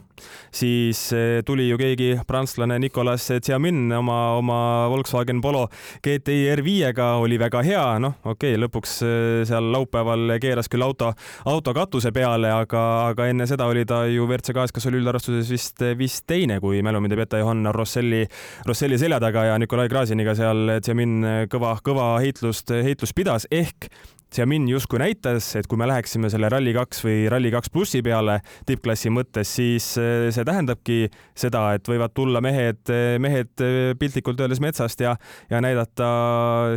[0.50, 1.06] siis
[1.46, 5.68] tuli ju keegi prantslane Nicolas Tsiamin oma, oma Volkswagen Polo
[6.02, 11.12] GTI R5-ga oli väga hea, noh, okei okay,, lõpuks äh, seal laupäeval keeras küll auto,
[11.48, 15.84] auto katuse peale, aga, aga enne seda oli ta ju WRC-gas, kas oli üldarvestuses vist,
[15.98, 18.24] vist teine, kui mälu mind ei peta, Johanna Rosselli,
[18.66, 21.18] Rosselli selja taga ja Nikolai Graziniga seal Tsemin
[21.52, 23.90] kõva, kõva heitlust, heitlust pidas, ehk
[24.28, 28.38] Xiamin justkui näitas, et kui me läheksime selle Rally2 või Rally2 plussi peale
[28.68, 30.98] tippklassi mõttes, siis äh, see tähendabki
[31.38, 33.64] seda, et võivad tulla mehed, mehed
[33.98, 35.16] piltlikult öeldes metsast ja,
[35.50, 36.10] ja näidata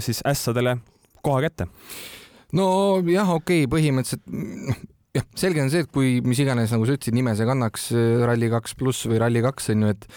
[0.03, 0.77] siis ässadele
[1.21, 1.67] koha kätte.
[2.57, 2.65] no
[3.07, 4.79] jah, okei okay,, põhimõtteliselt noh,
[5.17, 8.23] jah, selge on see, et kui mis iganes, nagu sa ütlesid, nime see kannaks äh,
[8.27, 10.07] Rally2 pluss või Rally2 on ju, et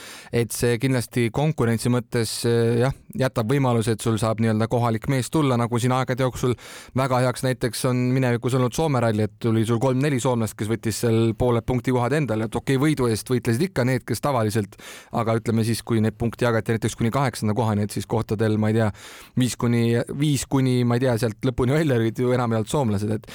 [0.44, 5.58] et see kindlasti konkurentsi mõttes jah, jätab võimaluse, et sul saab nii-öelda kohalik mees tulla,
[5.60, 6.54] nagu siin aegade jooksul
[6.96, 11.00] väga heaks näiteks on minevikus olnud Soome ralli, et tuli sul kolm-neli soomlast, kes võttis
[11.04, 14.78] seal pooled punktikohad endale, et okei okay,, võidu eest võitlesid ikka need, kes tavaliselt,
[15.12, 18.72] aga ütleme siis, kui neid punkte jagati näiteks kuni kaheksanda kohani, et siis kohtadel ma
[18.72, 18.90] ei tea,
[19.38, 19.84] viis kuni
[20.18, 23.30] viis kuni ma ei tea, sealt lõpuni välja olid ju enamjaolt soomlased, et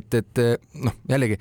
[0.00, 0.44] et, et
[0.84, 1.38] noh, jällegi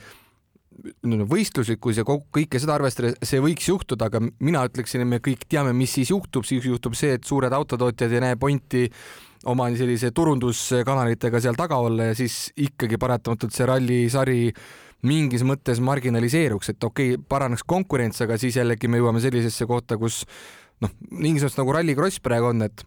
[1.29, 5.45] võistluslikkus ja kogu, kõike seda arvestades, see võiks juhtuda, aga mina ütleksin, et me kõik
[5.49, 8.85] teame, mis siis juhtub, siis juhtub see, et suured autotootjad ei näe pointi
[9.49, 14.41] oma sellise turunduskanalitega seal taga olla ja siis ikkagi paratamatult see rallisari
[15.07, 19.95] mingis mõttes marginaliseeruks, et okei okay,, paraneks konkurents, aga siis jällegi me jõuame sellisesse kohta,
[19.97, 20.25] kus
[20.83, 22.83] noh, mingis mõttes nagu Rallycross praegu on, et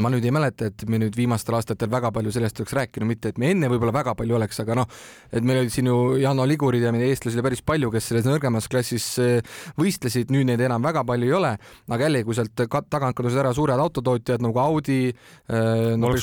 [0.00, 3.32] ma nüüd ei mäleta, et me nüüd viimastel aastatel väga palju sellest oleks rääkinud, mitte
[3.32, 4.86] et me enne võib-olla väga palju oleks, aga noh,
[5.28, 8.28] et meil olid siin ju Jano Ligurid ja meil eestlasi oli päris palju, kes selles
[8.28, 11.50] nõrgemas klassis äh, võistlesid, nüüd neid enam väga palju ei ole,
[11.92, 16.14] aga jällegi, kui sealt tagant kadusid ära suured autotootjad nagu Audi äh,, no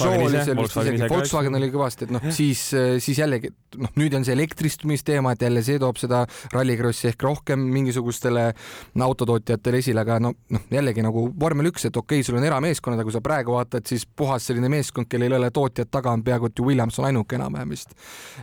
[1.13, 5.45] Volkswagen oli kõvasti, et noh, siis, äh, siis jällegi, noh, nüüd on see elektristumisteema, et
[5.45, 6.23] jälle see toob seda
[6.55, 8.49] rallikrossi ehk rohkem mingisugustele
[8.97, 12.97] autotootjatele esile, aga no noh, jällegi nagu vormel üks, et okei okay,, sul on erameeskonnad,
[12.97, 16.11] aga kui sa praegu praegu vaatad, siis puhas selline meeskond, kellel ei ole tootjat taga,
[16.11, 17.93] on peaaegu et ju Williams on ainuke enam-vähem vist.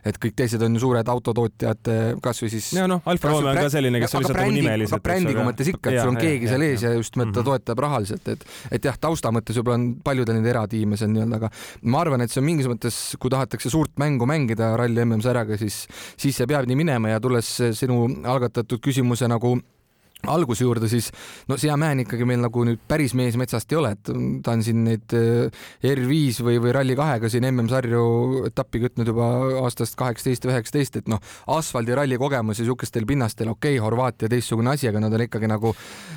[0.04, 1.90] et kõik teised on ju suured autotootjad,
[2.22, 2.72] kasvõi siis.
[2.74, 5.02] ja noh, Alfa Romeo on ka selline, kes on lihtsalt nagu nimeliselt.
[5.02, 7.50] brändiga mõttes ikka, et sul on keegi seal ees ja just nimelt ta mhm.
[7.50, 11.52] toetab rahaliselt, et, et jah, tausta mõttes võib-olla on paljudel neid eratiime seal nii-öelda, aga
[11.92, 15.84] ma arvan, et see on mingis mõttes, kui tahetakse suurt mängu mängida ralli MM-sarjaga, siis,
[16.18, 19.56] siis see peab nii minema ja tulles sinu algatatud küsimuse nagu
[20.32, 21.10] alguse juurde, siis
[21.50, 24.10] no Seamäen ikkagi meil nagu nüüd päris mees metsast ei ole, et
[24.44, 25.50] ta on siin neid eh,
[25.92, 29.28] R5 või, või Rally2-ga siin MM-sarju etappi kütnud juba
[29.62, 31.22] aastast kaheksateist üheksateist, et noh,
[31.56, 35.72] asfaldiralli kogemus ja siukestel pinnastel, okei okay,, Horvaatia teistsugune asi, aga nad on ikkagi nagu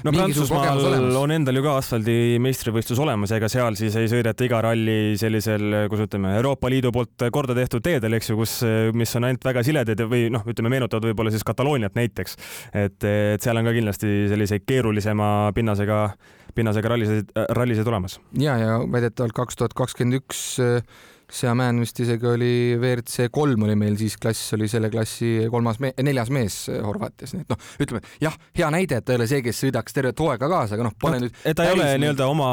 [0.05, 4.61] no Prantsusmaal on endal ju ka asfaldi meistrivõistlus olemas, ega seal siis ei sõideta iga
[4.65, 8.55] ralli sellisel, kus ütleme, Euroopa Liidu poolt korda tehtud teedel, eks ju, kus,
[8.97, 12.37] mis on ainult väga siledad või noh, ütleme, meenutavad võib-olla siis Katalooniat näiteks,
[12.73, 16.09] et, et seal on ka kindlasti kindlasti selliseid keerulisema pinnasega,
[16.55, 18.19] pinnasega rallisid, rallisid olemas.
[18.39, 20.83] ja, ja väidetavalt kaks tuhat kakskümmend üks äh,
[21.29, 25.91] Seamäen vist isegi oli WRC kolm oli meil siis klass, oli selle klassi kolmas me-,
[26.01, 29.43] neljas mees Horvaatias, nii et noh, ütleme jah, hea näide, et ta ei ole see,
[29.45, 31.37] kes sõidaks tervet hooaega kaasa, aga noh, pole nüüd.
[31.45, 32.49] et ta ei ole nii-öelda oma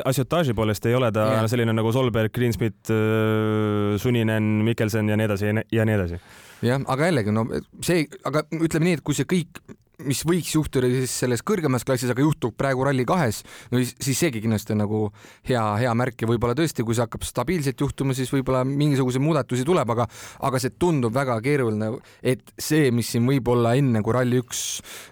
[0.00, 1.44] asjotaaži poolest ei ole ta ja.
[1.52, 6.24] selline nagu Solberg, Greensmit, äh, Suninen, Mikkelsen ja nii edasi ja nii edasi.
[6.64, 7.44] jah, aga jällegi no
[7.84, 9.60] see, aga ütleme nii, et kui see kõik
[10.02, 14.74] mis võiks juhtuda siis selles kõrgemas klassis, aga juhtub praegu Rally2-s, no siis seegi kindlasti
[14.74, 15.00] on nagu
[15.48, 19.66] hea, hea märk ja võib-olla tõesti, kui see hakkab stabiilselt juhtuma, siis võib-olla mingisuguseid muudatusi
[19.66, 20.08] tuleb, aga,
[20.48, 24.64] aga see tundub väga keeruline, et see, mis siin võib-olla enne, kui Rally1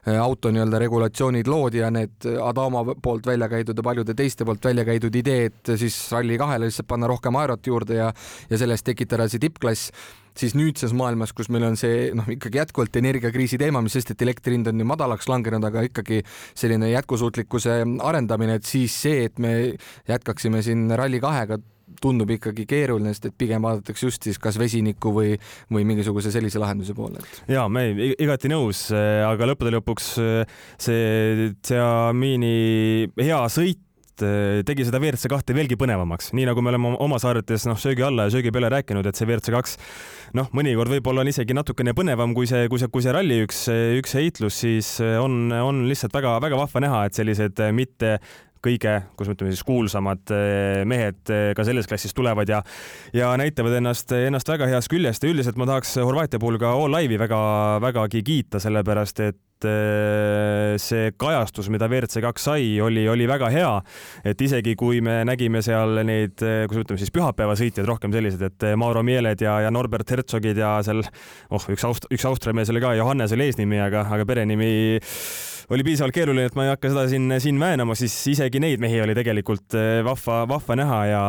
[0.09, 4.65] äh, auto nii-öelda regulatsioonid loodi ja need Adama poolt välja käidud ja paljude teiste poolt
[4.65, 8.11] välja käidud ideed siis Rally2-le lihtsalt panna rohkem aerot juurde ja,
[8.51, 9.93] ja sellest tekitada see tippklass
[10.39, 14.25] siis nüüdses maailmas, kus meil on see noh, ikkagi jätkuvalt energiakriisi teema, mis sest, et
[14.25, 16.23] elektri hind on nii madalaks langenud, aga ikkagi
[16.59, 19.53] selline jätkusuutlikkuse arendamine, et siis see, et me
[20.11, 21.61] jätkaksime siin Rally2-ga
[22.03, 25.37] tundub ikkagi keeruline, sest et pigem vaadatakse just siis kas vesiniku või,
[25.73, 27.85] või mingisuguse sellise lahenduse poole ja me
[28.17, 30.11] igati nõus, aga lõppude lõpuks
[30.83, 33.83] see Xiaomini hea sõit
[34.27, 38.05] Eh, tegi seda WRC kahte veelgi põnevamaks, nii nagu me oleme oma saadetes noh, söögi
[38.07, 39.77] alla ja söögi peale rääkinud, et see WRC kaks
[40.39, 43.65] noh, mõnikord võib-olla on isegi natukene põnevam kui see, kui see, kui see ralli üks,
[43.99, 48.17] üks heitlus, siis on, on lihtsalt väga-väga vahva näha, et sellised mitte
[48.65, 52.63] kõige, kuidas me ütleme siis kuulsamad eh, mehed eh, ka selles klassis tulevad ja
[53.17, 56.93] ja näitavad ennast, ennast väga heast küljest ja üldiselt ma tahaks Horvaatia puhul ka All
[56.95, 63.51] Live'i väga-vägagi kiita, sellepärast et Eh, see kajastus, mida WRC kaks sai, oli, oli väga
[63.53, 63.71] hea.
[64.25, 69.03] et isegi kui me nägime seal neid, kuidas ütleme siis pühapäevasõitjaid rohkem sellised, et Mauro
[69.07, 71.03] Mieled ja, ja Norbert Herzogid ja seal,
[71.51, 74.73] oh, üks Aust-, üks Austria mees oli ka, Johannes oli eesnimi, aga, aga perenimi
[75.73, 79.01] oli piisavalt keeruline, et ma ei hakka seda siin, siin väänama, siis isegi neid mehi
[79.05, 81.23] oli tegelikult vahva, vahva näha ja,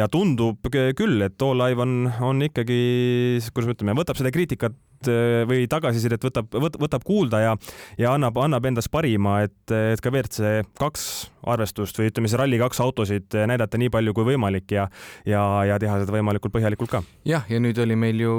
[0.00, 2.80] ja tundub küll, et All Live on, on ikkagi,
[3.52, 4.74] kuidas me ütleme, võtab seda kriitikat
[5.08, 7.54] Äh, või tagasisidet võtab, võtab kuulda ja,
[8.00, 11.06] ja annab, annab endast parima, et, et ka WRC kaks
[11.50, 14.88] arvestust või ütleme siis Rally2 autosid näidata nii palju kui võimalik ja,
[15.28, 17.02] ja, ja teha seda võimalikult põhjalikult ka.
[17.28, 18.36] jah, ja nüüd oli meil ju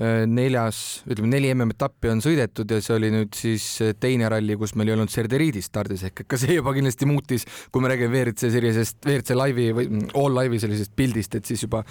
[0.00, 4.72] neljas, ütleme neli MM-etappi on sõidetud ja see oli nüüd siis äh, teine ralli, kus
[4.78, 8.48] meil ei olnud Serderiidis stardis ehk ka see juba kindlasti muutis, kui me räägime WRC
[8.54, 11.82] sellisest WRC laivi või mm, all laivi sellisest pildist, et siis juba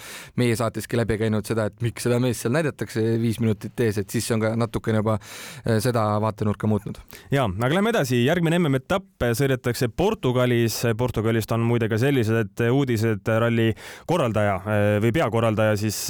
[0.41, 4.17] meie saateski läbi käinud seda, et miks seda meest seal näidatakse viis minutit ees, et
[4.17, 6.97] siis on ka natukene juba äh, seda vaatenurka muutnud.
[7.29, 10.81] ja, aga lähme edasi, järgmine MM-etapp sõidetakse Portugalis.
[10.97, 13.69] Portugalist on muide ka sellised uudised ralli
[14.09, 14.57] korraldaja
[15.03, 16.01] või peakorraldaja siis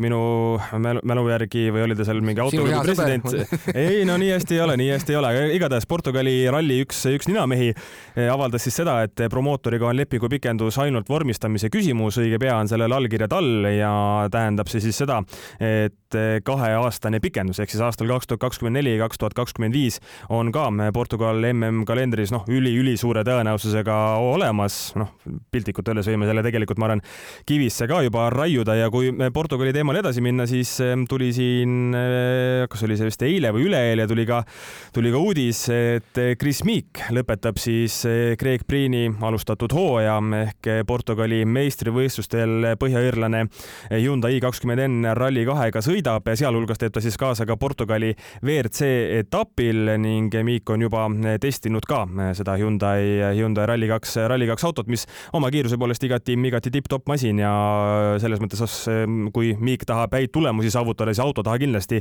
[0.00, 0.22] minu
[0.78, 3.26] mälu, mälu mälu järgi või oli ta seal mingi autoklubi president?
[3.74, 7.28] ei, no nii hästi ei ole, nii hästi ei ole, igatahes Portugali ralli üks, üks
[7.30, 12.58] ninamehi eh, avaldas siis seda, et promootoriga on lepingu pikendus ainult vormistamise küsimus, õige pea
[12.60, 13.94] on sellel allkirjad all ja
[14.32, 15.20] tähendab see siis seda,
[15.60, 15.96] et
[16.44, 20.00] kaheaastane pikendus ehk siis aastal kaks tuhat kakskümmend neli, kaks tuhat kakskümmend viis
[20.32, 25.12] on ka Portugal MM kalendris noh, üli-ülisuure tõenäosusega olemas, noh
[25.52, 27.02] piltlikult öeldes võime selle tegelikult, ma arvan,
[27.48, 30.76] kivisse ka juba raiuda ja kui Portugali teemal edasi minna, siis
[31.08, 31.94] tuli siin,
[32.70, 34.42] kas oli see vist eile või üleeile tuli ka,
[34.94, 38.00] tuli ka uudis, et Chris Meek lõpetab siis
[38.40, 43.44] Craig Priini alustatud hooaja ehk Portugali meistrivõistlustel Põhja-Iirlane
[43.92, 46.03] Hyundai i20N Rally2-ga sõidab,
[46.38, 48.12] sealhulgas teeb ta siis kaasa ka Portugali
[48.42, 48.90] WRC
[49.20, 51.06] etapil ning Meek on juba
[51.40, 52.04] testinud ka
[52.36, 57.52] seda Hyundai, Hyundai Rally2, Rally2 autot, mis oma kiiruse poolest igati, igati tipp-topp masin ja
[58.22, 58.86] selles mõttes,
[59.34, 62.00] kui Meek tahab häid tulemusi saavutada, siis auto taha kindlasti,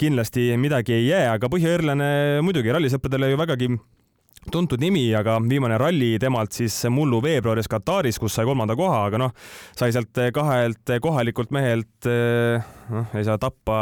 [0.00, 2.14] kindlasti midagi ei jää, aga Põhja-Iirlane
[2.44, 3.74] muidugi rallisõpradele ju vägagi
[4.52, 9.20] tuntud nimi, aga viimane ralli temalt siis mullu veebruaris Kataris, kus sai kolmanda koha, aga
[9.24, 9.32] noh,
[9.76, 12.08] sai sealt kahelt kohalikult mehelt
[12.92, 13.76] noh, ei saa tappa,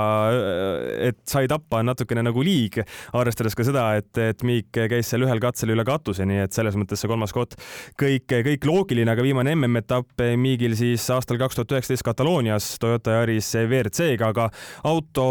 [1.08, 2.78] et sai tappa on natukene nagu liig,
[3.18, 6.76] arvestades ka seda, et, et Miik käis seal ühel katsel üle katuse, nii et selles
[6.78, 7.56] mõttes see kolmas koht
[8.00, 13.52] kõik, kõik loogiline, aga viimane MM-etapp Miigil siis aastal kaks tuhat üheksateist Kataloonias Toyota Yaris
[13.62, 14.48] WRC-ga, aga
[14.88, 15.26] auto,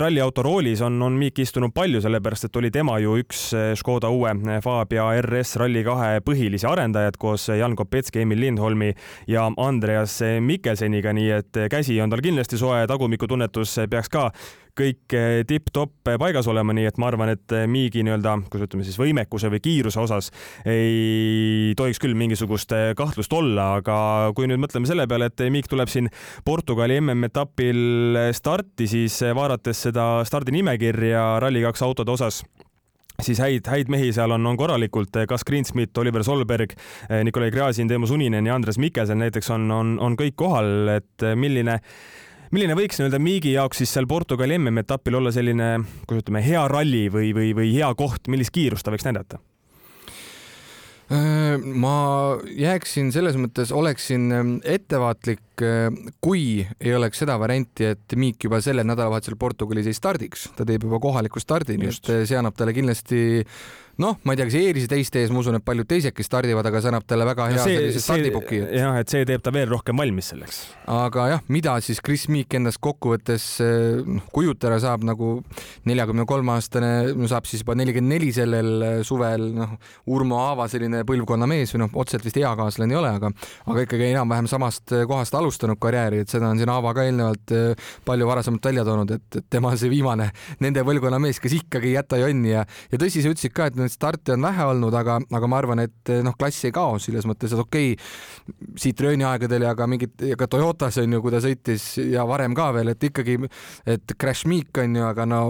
[0.00, 4.34] ralliauto roolis on, on Miik istunud palju, sellepärast et oli tema ju üks Škoda uue
[4.64, 8.92] Fabia RS Rally2 põhilisi arendajaid koos Jan Kopetski, Emil Lindholmi
[9.30, 14.28] ja Andreas Mikkelseniga, nii et käsi on tal kindlasti soe, tagumikutunnetus peaks ka
[14.78, 15.14] kõik
[15.48, 19.58] tipp-topp paigas olema, nii et ma arvan, et Miigi nii-öelda, kuidas ütleme siis võimekuse või
[19.64, 20.28] kiiruse osas
[20.68, 23.96] ei tohiks küll mingisugust kahtlust olla, aga
[24.36, 26.06] kui nüüd mõtleme selle peale, et Miik tuleb siin
[26.46, 32.44] Portugali MM-etapil starti, siis vaadates seda stardinimekirja Rally2 autode osas
[33.18, 36.76] siis häid, häid mehi seal on, on korralikult, kas Greensmith, Oliver Solberg,
[37.26, 41.80] Nikolai Gräzin, Teemu Suninen ja Andres Mikkelsen näiteks on, on, on kõik kohal, et milline
[42.54, 47.06] milline võiks nii-öelda Miigi jaoks siis seal Portugali MM-etapil olla selline, kuidas ütleme, hea ralli
[47.12, 49.40] või, või, või hea koht, millist kiirust ta võiks näidata?
[51.08, 55.86] Äh, ma jääksin selles mõttes, oleksin ähm, ettevaatlik, äh,
[56.20, 60.84] kui ei oleks seda varianti, et Miik juba sellel nädalavahetusel Portugalis ei stardiks, ta teeb
[60.84, 63.22] juba kohaliku stardi, nii et äh, see annab talle kindlasti
[64.02, 66.66] noh, ma ei tea, kas Eerise teiste ees, ma usun, et paljud teised, kes stardivad,
[66.68, 68.60] aga see annab talle väga hea sellise stardipuki.
[68.78, 70.60] jah, et see teeb ta veel rohkem valmis selleks.
[70.94, 73.46] aga jah, mida siis Chris Meek endast kokkuvõttes
[74.06, 75.38] noh, kujutada saab nagu
[75.88, 79.74] neljakümne kolme aastane, no saab siis juba nelikümmend neli sellel äh, suvel, noh,
[80.14, 83.32] Urmo Aava selline põlvkonna mees või noh, otseselt vist eakaaslane ei ole, aga
[83.68, 87.56] aga ikkagi enam-vähem samast äh, kohast alustanud karjääri, et seda on siin Aava ka eelnevalt
[88.06, 90.30] palju varasemalt välja toonud, et, et tema see viimane
[90.62, 93.78] nende põlvkonna mees, kes ikkagi ei jäta jonni ja, ja tõsi, sa ütlesid ka, et
[93.88, 97.26] neid starte on vähe olnud, aga, aga ma arvan, et noh, klass ei kao selles
[97.28, 101.40] mõttes, et okei okay,, Citrooni aegadel ja ka mingit, ka Toyotas on ju, kui ta
[101.44, 103.36] sõitis ja varem ka veel, et ikkagi,
[103.88, 105.40] et Crash Meek on ju, aga no.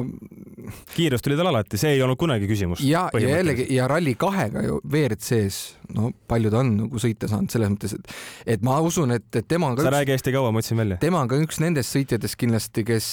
[0.97, 2.83] kiirust oli tal alati, see ei olnud kunagi küsimus.
[2.87, 7.75] ja, ja jällegi ja Rally2-ga ju WRC-s, no palju ta on nagu sõita saanud selles
[7.75, 8.15] mõttes, et,
[8.57, 11.01] et ma usun, et, et tema sa üks, räägi hästi kaua, ma ütlesin välja.
[11.03, 13.11] tema on ka üks nendest sõitjatest kindlasti, kes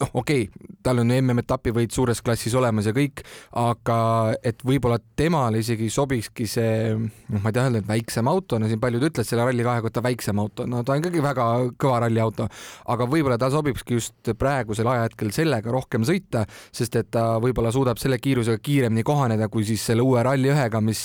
[0.00, 3.22] noh, okei okay,, tal on MM-etapi võit suures klassis olemas ja kõik,
[3.60, 3.98] aga
[4.46, 8.70] et võib-olla temale isegi sobikski see, noh, ma ei tea öelda, et väiksem auto, no
[8.70, 11.46] siin paljud ütlevad selle Rally2 kohta väiksem auto, no ta on ikkagi väga
[11.80, 12.48] kõva ralliauto,
[12.94, 18.00] aga võib-olla ta sobikski just praegusel ajahetkel sellega rohkem sõita, sest et ta võib-olla suudab
[18.00, 21.04] selle kiirusega kiiremini kohaneda kui siis selle uue Rally1-ga, mis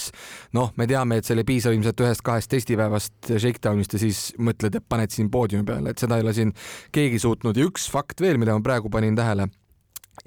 [0.55, 5.13] noh, me teame, et selle piisab ilmselt ühest-kahest testipäevast shakedown'ist ja siis mõtled, et paned
[5.13, 6.53] siin poodiumi peale, et seda ei ole siin
[6.95, 9.49] keegi suutnud ja üks fakt veel, mida ma praegu panin tähele.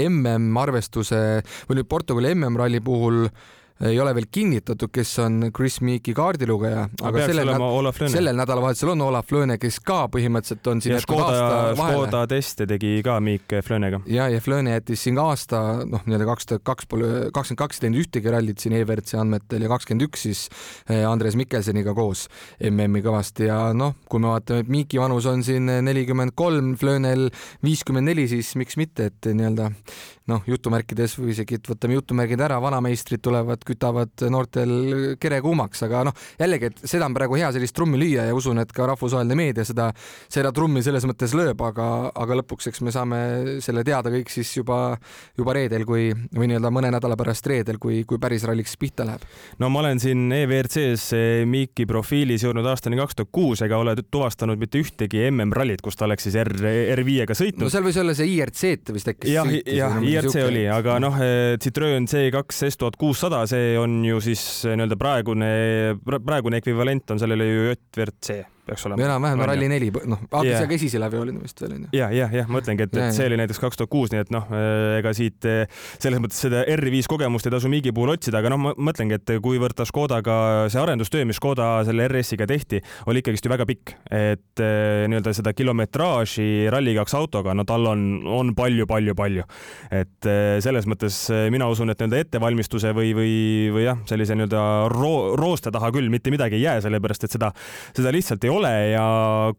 [0.02, 1.20] MM-arvestuse
[1.68, 3.26] või nüüd Portugali MM-ralli puhul
[3.86, 7.52] ei ole veel kinnitatud, kes on Chris Meeki kaardilugeja, aga sellel,
[8.10, 12.96] sellel nädalavahetusel on Olav Lööne, kes ka põhimõtteliselt on siin ja Škoda, Škoda teste tegi
[13.06, 14.00] ka Miik Flönega.
[14.10, 17.86] ja, ja Flöne jättis siin aasta, noh, nii-öelda kaks tuhat kaks pole, kakskümmend kaks ei
[17.86, 20.44] teinud ühtegi rallit siin EVRC andmetel ja kakskümmend üks siis
[20.88, 22.26] eh, Andres Mikkelseniga koos
[22.70, 23.48] MM-i kõvasti.
[23.48, 27.28] Ja noh, kui me vaatame, et Miiki vanus on siin nelikümmend kolm, Flönel
[27.64, 29.70] viiskümmend neli, siis miks mitte, et nii-öelda
[30.28, 36.04] noh, jutumärkides või isegi, et võtame jutumärgid ära, vanameistrid tulevad, kütavad noortel kere kuumaks, aga
[36.08, 39.38] noh, jällegi, et seda on praegu hea sellist trummi lüüa ja usun, et ka rahvusvaheline
[39.38, 39.90] meedia seda,
[40.30, 43.20] seda trummi selles mõttes lööb, aga, aga lõpuks, eks me saame
[43.64, 44.98] selle teada kõik siis juba,
[45.38, 49.24] juba reedel, kui või nii-öelda mõne nädala pärast reedel, kui, kui päris ralliks pihta läheb.
[49.58, 51.16] no ma olen siin EVRC-s
[51.48, 56.06] Miiki profiilis jõudnud aastani kaks tuhat kuus ega ole tuvastanud mitte ühtegi MM-rallit, kus ta
[56.08, 56.54] oleks siis R,
[56.98, 57.64] R5-ga sõitnud.
[57.66, 59.32] no seal võis olla see IRC-t vist äkki.
[59.32, 64.20] jah, jah, IRC oli, aga noh, eh, Citroen C2 S tuhat kuussada, see on ju
[64.24, 65.50] siis eh, nii-öelda praegune,
[66.04, 69.06] praegune ekvivalent on sellele ju JVRC peaks olema.
[69.08, 70.66] enam-vähem Rally4, noh, hakkas yeah.
[70.68, 71.90] ka esisele läbi vist veel onju.
[71.96, 74.32] ja, ja, jah, ma mõtlengi, et, et see oli näiteks kaks tuhat kuus, nii et
[74.34, 75.64] noh, äh, ega siit äh,
[75.98, 79.34] selles mõttes seda R5 kogemust ei tasu Miigi puhul otsida, aga noh, ma mõtlengi, et
[79.44, 80.38] kuivõrd ta Škodaga,
[80.72, 85.34] see arendustöö, mis Škoda selle RS-iga tehti, oli ikkagist ju väga pikk, et äh, nii-öelda
[85.36, 88.04] seda kilometraaži Rally2 autoga, no tal on,
[88.38, 89.46] on palju-palju-palju.
[89.94, 90.26] et
[90.62, 91.14] selles mõttes
[91.52, 93.32] mina usun, et nii-öelda ettevalmistuse või, või,
[93.74, 97.52] või jah, sellise nii-öelda roo-, rooste taha küll mitte midagi ei jää, sellepärast et seda,
[97.96, 99.04] seda lihtsalt ei ole ole ja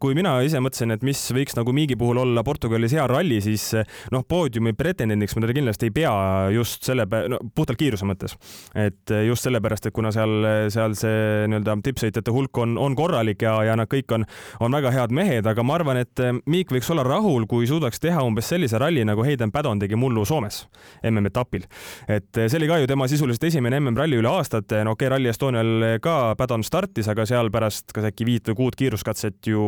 [0.00, 3.70] kui mina ise mõtlesin, et mis võiks nagu Miigi puhul olla Portugalis hea ralli, siis
[4.12, 6.12] noh, poodiumi pretendendiks ma teda kindlasti ei pea
[6.54, 8.36] just selle, no puhtalt kiiruse mõttes.
[8.74, 13.56] et just sellepärast, et kuna seal, seal see nii-öelda tippsõitjate hulk on, on korralik ja,
[13.66, 14.26] ja nad kõik on,
[14.60, 18.22] on väga head mehed, aga ma arvan, et Miik võiks olla rahul, kui suudaks teha
[18.26, 20.62] umbes sellise ralli, nagu Hayden Paddon tegi mullu Soomes
[21.06, 21.66] MM-etapil.
[22.08, 25.30] et see oli ka ju tema sisuliselt esimene MM-ralli üle aastate, no okei okay,, Rally
[25.32, 29.62] Estonial ka Paddon startis, aga seal pärast kas äkki viit või kuut kiiruskatset ju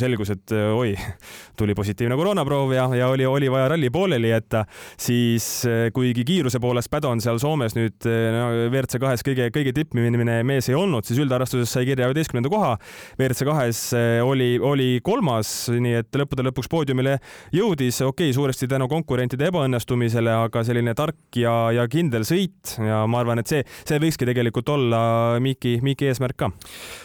[0.00, 0.94] selgus, et oi,
[1.58, 4.64] tuli positiivne koroonaproov ja, ja oli, oli vaja ralli pooleli jätta,
[4.96, 10.70] siis kuigi kiiruse poolest Paddon seal Soomes nüüd no, WRC kahes kõige, kõige tippmine mees
[10.70, 12.72] ei olnud, siis üldarvestuses sai kirja üheteistkümnenda koha.
[13.18, 13.82] WRC kahes
[14.24, 17.18] oli, oli kolmas, nii et lõppude lõpuks poodiumile
[17.52, 23.02] jõudis, okei okay,, suuresti tänu konkurentide ebaõnnestumisele, aga selline tark ja, ja kindel sõit ja
[23.10, 25.02] ma arvan, et see, see võikski tegelikult olla
[25.42, 26.52] Miki, Miki eesmärk ka.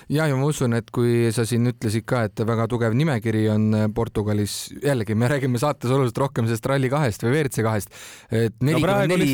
[0.08, 3.66] ja, ja ma usun, et kui sa siin ütlesid ka, et väga tugev nimekiri on
[3.96, 7.98] Portugalis, jällegi me räägime saates oluliselt rohkem sellest Rally2-st või WRC kahest,
[8.32, 9.30] et nelikümmend neli,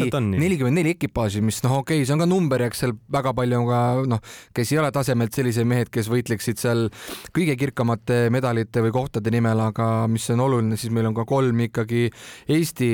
[0.46, 3.34] nelikümmend neli ekipaaži, mis noh, okei okay,, see on ka number ja eks seal väga
[3.38, 3.82] palju on ka
[4.16, 4.24] noh,
[4.56, 6.88] kes ei ole tasemelt sellised mehed, kes võitleksid seal
[7.36, 11.66] kõige kirkamate medalite või kohtade nimel, aga mis on oluline, siis meil on ka kolm
[11.68, 12.08] ikkagi
[12.54, 12.90] Eesti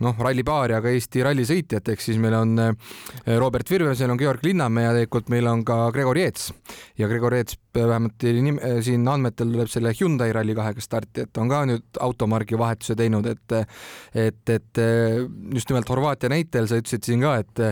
[0.00, 4.86] noh, rallipaari, aga Eesti rallisõitjat, ehk siis meil on eh, Robert Virvesel on Georg Linnamäe
[4.86, 6.50] ja tegelikult meil on ka Gregor Jeets.
[6.98, 8.40] Ja Gregor Jeets vähemalt eh,
[8.84, 13.56] siin andmetel tuleb selle Hyundai Rally2-ga starti, et on ka nüüd automargi vahetuse teinud, et
[14.14, 15.20] et, et eh,
[15.54, 17.64] just nimelt Horvaatia näitel sa ütlesid siin ka, et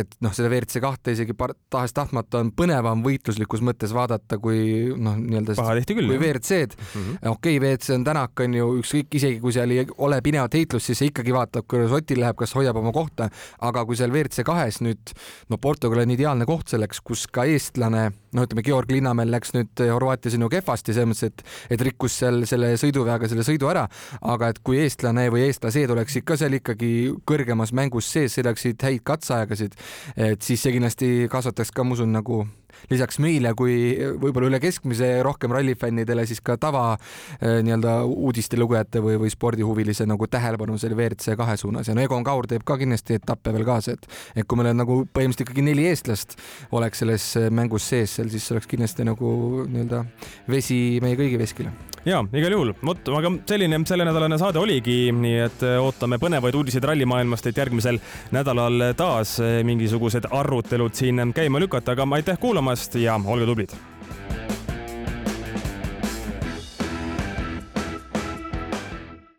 [0.00, 1.36] et noh, seda WRC kahte isegi
[1.72, 6.76] tahes-tahtmata on põnevam võitluslikus mõttes vaadata kui noh, nii-öelda kui WRC-d.
[6.78, 7.30] Mm -hmm..
[7.30, 10.90] okei okay,, WRC on Tänak on ju ükskõik, isegi kui seal ei ole pinevat heitlust,
[10.90, 13.28] siis ikkagi vaatab, kuidas Otil läheb, kas hoiab oma kohta,
[13.60, 15.14] aga kui seal WRC kahes nüüd
[15.48, 19.84] no Portugal on ideaalne koht selleks, kus ka eestlane, no ütleme, Georg Linnamäel läks nüüd
[19.92, 23.86] Horvaatias on ju kehvasti selles mõttes, et et rikkus seal selle sõiduveaga selle sõidu ära,
[24.22, 26.90] aga et kui eestlane või eestlased oleksid ka seal ikkagi
[27.28, 29.76] kõrgemas mängus sees, sõidaksid häid katseaegasid,
[30.16, 32.44] et siis see kindlasti kasvataks ka, ma usun, nagu
[32.90, 33.74] lisaks meile kui
[34.20, 40.06] võib-olla üle keskmise rohkem rallifännidele, siis ka tava eh, nii-öelda uudiste lugejate või, või spordihuvilise
[40.10, 41.88] nagu tähelepanu selle WRC kahe suunas.
[41.88, 44.82] Ja no Egon Kaur teeb ka kindlasti etappe veel kaasa, et et kui meil on
[44.82, 46.36] nagu põhimõtteliselt ikkagi neli eestlast
[46.74, 49.34] oleks selles mängus sees seal, siis oleks kindlasti nagu
[49.70, 50.04] nii-öelda
[50.50, 51.72] vesi meie kõigi veskile
[52.04, 57.48] ja igal juhul, vot, aga selline sellenädalane saade oligi, nii et ootame põnevaid uudiseid rallimaailmast,
[57.48, 58.00] et järgmisel
[58.34, 63.76] nädalal taas mingisugused arutelud siin käima lükata, aga aitäh kuulamast ja olge tublid